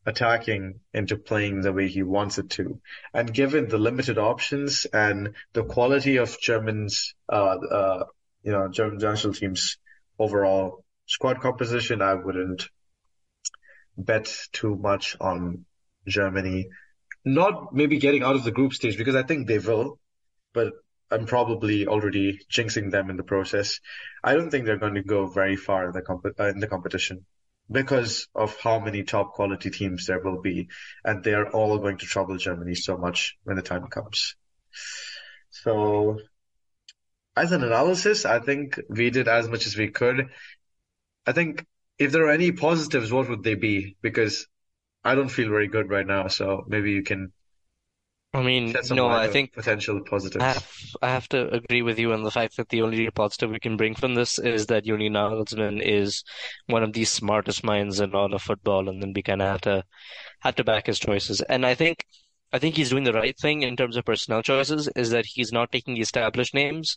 [0.05, 2.81] attacking into playing the way he wants it to.
[3.15, 8.05] And given the limited options and the quality of Germans, uh, uh,
[8.43, 9.79] you know, German national teams
[10.19, 12.69] overall squad composition, I wouldn't
[13.97, 15.65] bet too much on
[16.07, 16.69] Germany.
[17.25, 19.99] Not maybe getting out of the group stage because I think they will,
[20.53, 20.73] but
[21.11, 23.81] I'm probably already jinxing them in the process.
[24.25, 26.67] I don't think they're going to go very far in the comp- uh, in the
[26.67, 27.27] competition
[27.71, 30.69] because of how many top quality teams there will be,
[31.05, 34.35] and they are all going to trouble Germany so much when the time comes.
[35.51, 36.19] So,
[37.37, 40.29] as an analysis, I think we did as much as we could.
[41.27, 41.65] I think
[41.99, 43.97] if there are any positives, what would they be?
[44.03, 44.47] Because
[45.05, 47.33] I don't feel very good right now, so maybe you can
[48.35, 50.01] I mean, no, I think potential
[50.41, 50.67] I have
[51.03, 53.77] I have to agree with you on the fact that the only positive we can
[53.77, 56.25] bring from this is that Yoni Nagelsmann is
[56.67, 59.61] one of the smartest minds in all of football, and then we kind of have
[59.63, 59.85] to
[60.41, 61.43] have to back his choices.
[61.43, 62.07] And I think
[62.55, 65.53] I think he's doing the right thing in terms of personnel choices, is that he's
[65.53, 66.97] not taking the established names.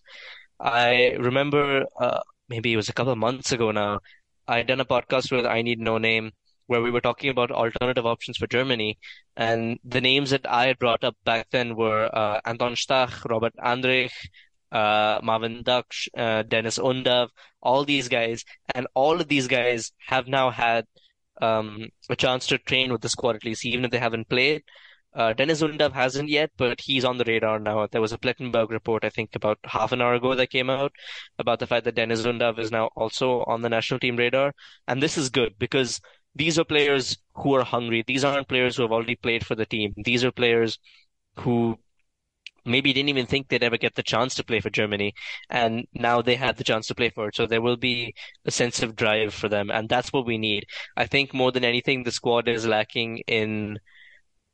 [0.60, 4.00] I remember uh, maybe it was a couple of months ago now.
[4.48, 6.32] I'd done a podcast with I Need No Name
[6.68, 8.98] where we were talking about alternative options for Germany,
[9.38, 13.54] and the names that I had brought up back then were uh, Anton Stach, Robert
[13.64, 14.14] Andrich,
[14.72, 17.30] uh, Marvin Ducksch, uh, Deniz Undav,
[17.62, 18.44] all these guys,
[18.74, 20.86] and all of these guys have now had
[21.42, 24.64] um, a chance to train with the squad at least, even if they haven't played.
[25.16, 27.88] Uh, Deniz Undav hasn't yet, but he's on the radar now.
[27.88, 30.92] There was a Plettenberg report, I think, about half an hour ago that came out
[31.40, 34.54] about the fact that Deniz Undav is now also on the national team radar.
[34.88, 36.02] And this is good because
[36.36, 38.04] these are players who are hungry.
[38.06, 39.94] These aren't players who have already played for the team.
[39.96, 40.78] These are players
[41.38, 41.80] who
[42.66, 45.14] maybe didn't even think they'd ever get the chance to play for Germany,
[45.50, 47.36] and now they had the chance to play for it.
[47.36, 48.14] So there will be
[48.44, 50.66] a sense of drive for them, and that's what we need.
[50.98, 53.80] I think more than anything, the squad is lacking in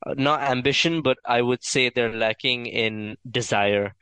[0.08, 3.95] not ambition, but I would say they're lacking in desire.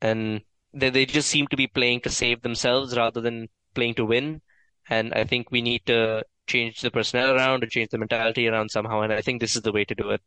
[0.00, 0.42] And
[0.74, 4.42] they, they just seem to be playing to save themselves rather than playing to win.
[4.88, 8.70] And I think we need to change the personnel around or change the mentality around
[8.70, 9.02] somehow.
[9.02, 10.22] And I think this is the way to do it.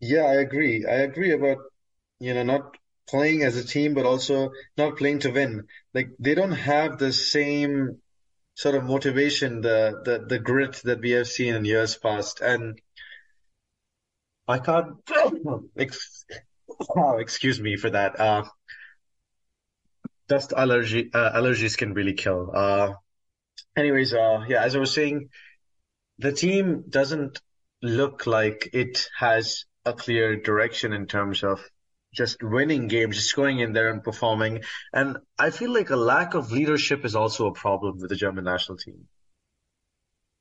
[0.00, 0.84] Yeah, I agree.
[0.86, 1.58] I agree about,
[2.20, 2.76] you know, not
[3.08, 5.66] playing as a team, but also not playing to win.
[5.94, 8.00] Like they don't have the same
[8.54, 12.40] sort of motivation, the the the grit that we have seen in years past.
[12.40, 12.80] And
[14.50, 14.96] I can't,
[16.96, 18.18] oh, excuse me for that.
[18.18, 18.44] Uh,
[20.28, 22.50] dust allergy, uh, allergies can really kill.
[22.54, 22.94] Uh,
[23.76, 25.28] anyways, uh, yeah, as I was saying,
[26.18, 27.40] the team doesn't
[27.82, 31.60] look like it has a clear direction in terms of
[32.12, 34.62] just winning games, just going in there and performing.
[34.92, 38.44] And I feel like a lack of leadership is also a problem with the German
[38.44, 39.06] national team.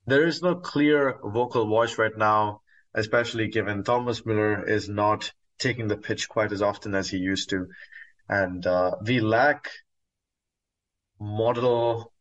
[0.07, 2.61] There is no clear vocal voice right now,
[2.93, 7.49] especially given Thomas Müller is not taking the pitch quite as often as he used
[7.49, 7.67] to.
[8.27, 9.69] And uh, we lack
[11.19, 12.11] model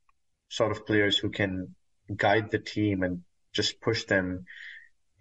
[0.49, 1.75] sort of players who can
[2.15, 4.45] guide the team and just push them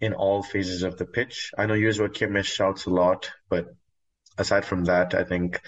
[0.00, 1.52] in all phases of the pitch.
[1.56, 3.66] I know Joshua Kimmich shouts a lot, but
[4.36, 5.60] aside from that, I think,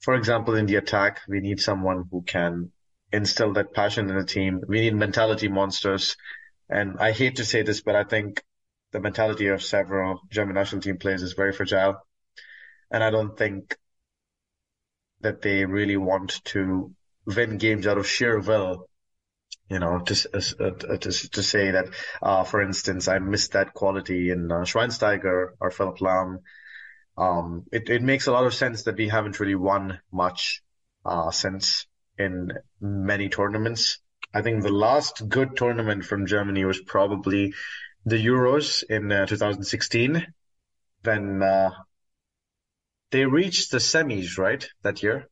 [0.00, 2.72] for example, in the attack, we need someone who can
[3.12, 4.62] instill that passion in the team.
[4.66, 6.16] We need mentality monsters.
[6.68, 8.42] And I hate to say this, but I think
[8.92, 11.96] the mentality of several German national team players is very fragile.
[12.90, 13.76] And I don't think
[15.20, 16.94] that they really want to
[17.26, 18.88] win games out of sheer will
[19.68, 21.88] you know, to, uh, to, to say that,
[22.22, 26.38] uh, for instance, I missed that quality in uh, Schweinsteiger or Philipp Lahm.
[27.18, 30.62] Um, it, it makes a lot of sense that we haven't really won much,
[31.04, 31.86] uh, since
[32.16, 33.98] in many tournaments.
[34.32, 37.54] I think the last good tournament from Germany was probably
[38.04, 40.26] the Euros in uh, 2016.
[41.02, 41.70] Then, uh,
[43.10, 45.28] they reached the semis, right, that year?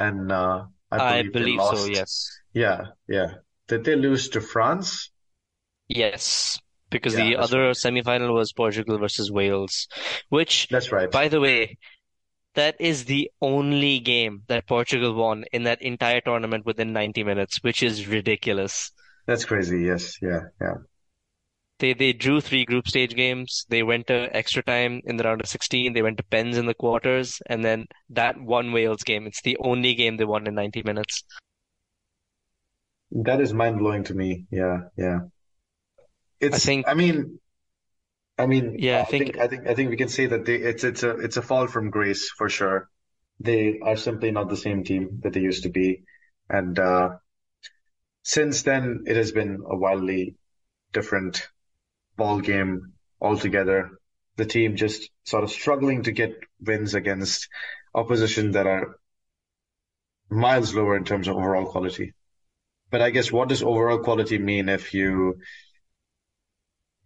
[0.00, 2.40] And, uh, I I believe they believe so, yes.
[2.52, 3.34] Yeah, yeah.
[3.68, 5.10] Did they lose to France?
[5.88, 6.58] Yes.
[6.90, 7.76] Because Yeah, the other right.
[7.76, 9.86] semifinal was Portugal versus Wales,
[10.30, 11.10] which, That's right.
[11.10, 11.76] by the way,
[12.54, 17.62] that is the only game that Portugal won in that entire tournament within 90 minutes,
[17.62, 18.92] which is ridiculous.
[19.26, 19.82] That's crazy.
[19.82, 20.20] Yes.
[20.20, 20.40] Yeah.
[20.60, 20.74] Yeah.
[21.80, 23.66] They they drew three group stage games.
[23.68, 25.92] They went to extra time in the round of 16.
[25.94, 29.26] They went to pens in the quarters, and then that one Wales game.
[29.26, 31.24] It's the only game they won in 90 minutes.
[33.12, 34.46] That is mind blowing to me.
[34.50, 34.88] Yeah.
[34.96, 35.20] Yeah.
[36.52, 37.38] I It's, think, I mean,
[38.38, 40.44] I mean, yeah, I I think think, I think, I think we can say that
[40.44, 42.88] they, it's, it's a, it's a fall from grace for sure.
[43.40, 46.04] They are simply not the same team that they used to be.
[46.48, 47.10] And, uh,
[48.22, 50.36] since then, it has been a wildly
[50.92, 51.48] different
[52.20, 53.90] ball game altogether.
[54.36, 57.48] The team just sort of struggling to get wins against
[57.94, 58.96] opposition that are
[60.28, 62.12] miles lower in terms of overall quality.
[62.90, 65.38] But I guess what does overall quality mean if you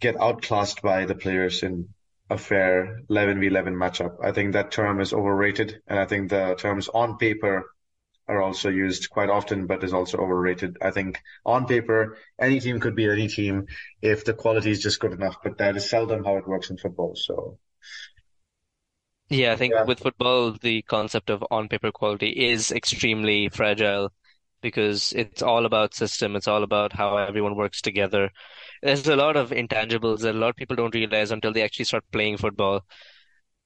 [0.00, 1.88] get outclassed by the players in
[2.28, 4.16] a fair 11v11 matchup?
[4.22, 7.64] I think that term is overrated, and I think the terms on paper
[8.28, 10.76] are also used quite often, but is also overrated.
[10.82, 13.66] I think on paper, any team could be any team
[14.02, 16.78] if the quality is just good enough, but that is seldom how it works in
[16.78, 17.14] football.
[17.16, 17.58] So,
[19.30, 24.12] Yeah, I think yeah, with football, the concept of on-paper quality is extremely fragile
[24.60, 26.36] because it's all about system.
[26.36, 28.30] It's all about how everyone works together.
[28.82, 31.86] There's a lot of intangibles that a lot of people don't realize until they actually
[31.86, 32.84] start playing football.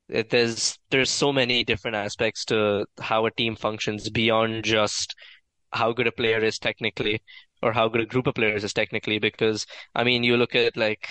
[0.09, 5.15] It, there's there's so many different aspects to how a team functions beyond just
[5.73, 7.23] how good a player is technically
[7.63, 9.19] or how good a group of players is technically.
[9.19, 11.09] Because I mean, you look at like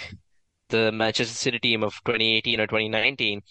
[0.70, 3.41] the Manchester City team of 2018 or 2019.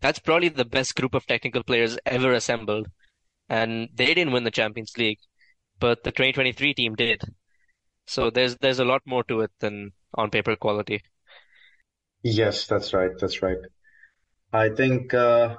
[0.00, 2.88] That's probably the best group of technical players ever assembled,
[3.48, 5.20] and they didn't win the Champions League,
[5.80, 7.22] but the 2023 team did.
[8.06, 11.02] So there's there's a lot more to it than on paper quality.
[12.22, 13.10] yes, that's right.
[13.20, 13.58] That's right.
[14.54, 15.56] I think, uh,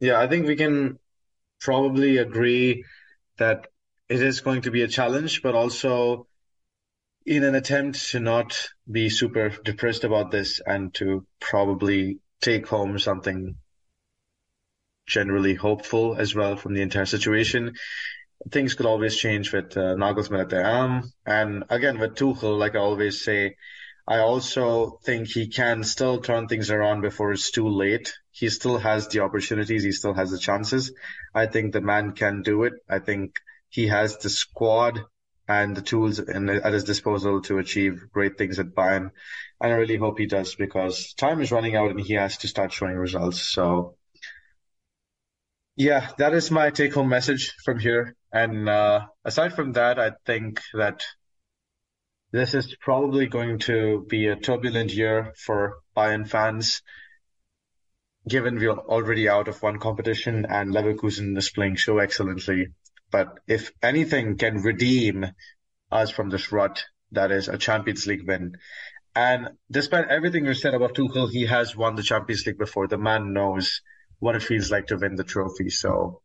[0.00, 0.98] yeah, I think we can
[1.62, 2.84] probably agree
[3.38, 3.68] that
[4.10, 6.26] it is going to be a challenge, but also
[7.24, 12.98] in an attempt to not be super depressed about this and to probably take home
[12.98, 13.56] something
[15.06, 17.72] generally hopeful as well from the entire situation.
[18.50, 21.10] Things could always change with uh, Nagelsmann at the helm.
[21.24, 23.56] And again, with Tuchel, like I always say,
[24.06, 28.14] I also think he can still turn things around before it's too late.
[28.30, 29.82] He still has the opportunities.
[29.82, 30.92] He still has the chances.
[31.34, 32.74] I think the man can do it.
[32.88, 33.40] I think
[33.70, 35.00] he has the squad
[35.48, 39.10] and the tools in, at his disposal to achieve great things at Bayern.
[39.60, 42.48] And I really hope he does because time is running out and he has to
[42.48, 43.40] start showing results.
[43.40, 43.96] So
[45.76, 48.14] yeah, that is my take home message from here.
[48.32, 51.04] And uh, aside from that, I think that
[52.34, 56.82] this is probably going to be a turbulent year for Bayern fans,
[58.28, 62.66] given we're already out of one competition and Leverkusen is playing so excellently.
[63.12, 65.26] But if anything can redeem
[65.92, 68.56] us from this rut, that is a Champions League win.
[69.14, 72.88] And despite everything we said about Tuchel, he has won the Champions League before.
[72.88, 73.80] The man knows
[74.18, 75.70] what it feels like to win the trophy.
[75.70, 76.20] So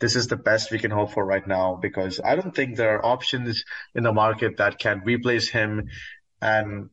[0.00, 2.96] this is the best we can hope for right now because I don't think there
[2.96, 3.64] are options
[3.94, 5.88] in the market that can replace him
[6.40, 6.90] and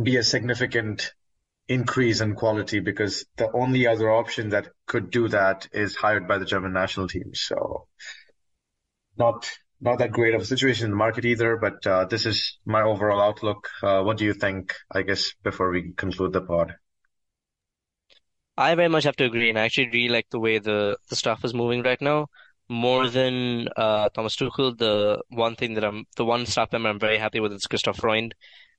[0.00, 1.12] be a significant
[1.68, 6.38] increase in quality because the only other option that could do that is hired by
[6.38, 7.34] the German national team.
[7.34, 7.86] So
[9.16, 9.48] not
[9.80, 12.82] not that great of a situation in the market either, but uh, this is my
[12.82, 13.68] overall outlook.
[13.82, 14.74] Uh, what do you think?
[14.90, 16.74] I guess before we conclude the pod.
[18.56, 21.16] I very much have to agree, and I actually really like the way the the
[21.16, 22.28] stuff is moving right now.
[22.68, 27.00] More than uh, Thomas Tuchel, the one thing that I'm, the one staff member I'm
[27.00, 28.34] very happy with is Christoph Freund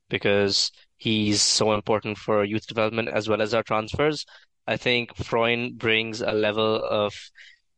[0.09, 4.25] because he's so important for youth development as well as our transfers.
[4.67, 7.13] I think Freund brings a level of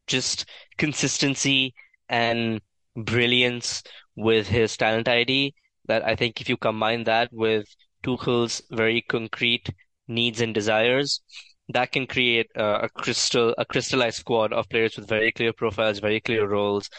[0.08, 0.46] just
[0.78, 1.74] consistency
[2.10, 2.62] and
[2.96, 3.84] brilliance
[4.16, 5.54] with his talent ID
[5.88, 7.66] that I think if you combine that with
[8.04, 9.70] Tuchel's very concrete
[10.08, 11.22] needs and desires,
[11.70, 16.20] that can create a crystal a crystallized squad of players with very clear profiles, very
[16.20, 16.90] clear roles.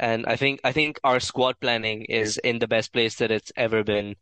[0.00, 3.52] And I think I think our squad planning is in the best place that it's
[3.56, 4.16] ever been.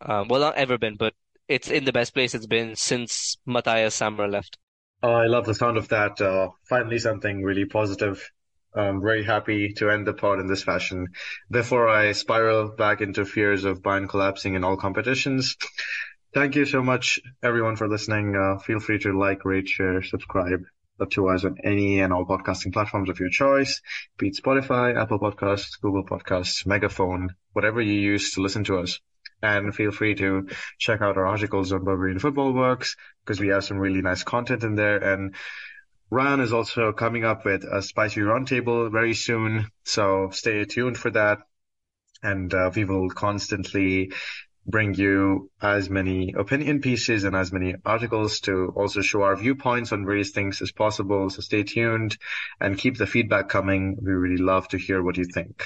[0.00, 1.14] Um, well, not ever been, but
[1.48, 4.58] it's in the best place it's been since Matthias Sammer left.
[5.02, 6.20] Oh, I love the sound of that.
[6.20, 8.30] Uh, finally, something really positive.
[8.74, 11.08] I'm very happy to end the pod in this fashion.
[11.50, 15.56] Before I spiral back into fears of Bayern collapsing in all competitions,
[16.34, 18.34] thank you so much, everyone, for listening.
[18.34, 20.64] Uh, feel free to like, rate, share, subscribe
[21.00, 23.80] up to us on any and all podcasting platforms of your choice,
[24.18, 29.00] be it Spotify, Apple Podcasts, Google Podcasts, Megaphone, whatever you use to listen to us.
[29.42, 33.64] And feel free to check out our articles on Bavarian Football Works because we have
[33.64, 34.96] some really nice content in there.
[34.98, 35.34] And
[36.10, 41.10] Rayyan is also coming up with a spicy roundtable very soon, so stay tuned for
[41.10, 41.38] that.
[42.22, 44.12] And uh, we will constantly
[44.66, 49.92] bring you as many opinion pieces and as many articles to also show our viewpoints
[49.92, 51.30] on various things as possible.
[51.30, 52.16] So stay tuned
[52.60, 53.98] and keep the feedback coming.
[54.00, 55.64] We really love to hear what you think.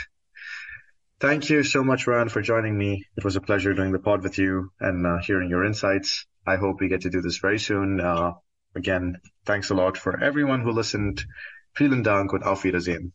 [1.20, 3.04] Thank you so much, Rayyan, for joining me.
[3.16, 6.26] It was a pleasure doing the pod with you and uh, hearing your insights.
[6.46, 8.00] I hope we get to do this very soon.
[8.00, 8.32] Uh,
[8.74, 11.24] again, thanks a lot for everyone who listened.
[11.76, 13.12] Vielen Dank und auf Wiedersehen.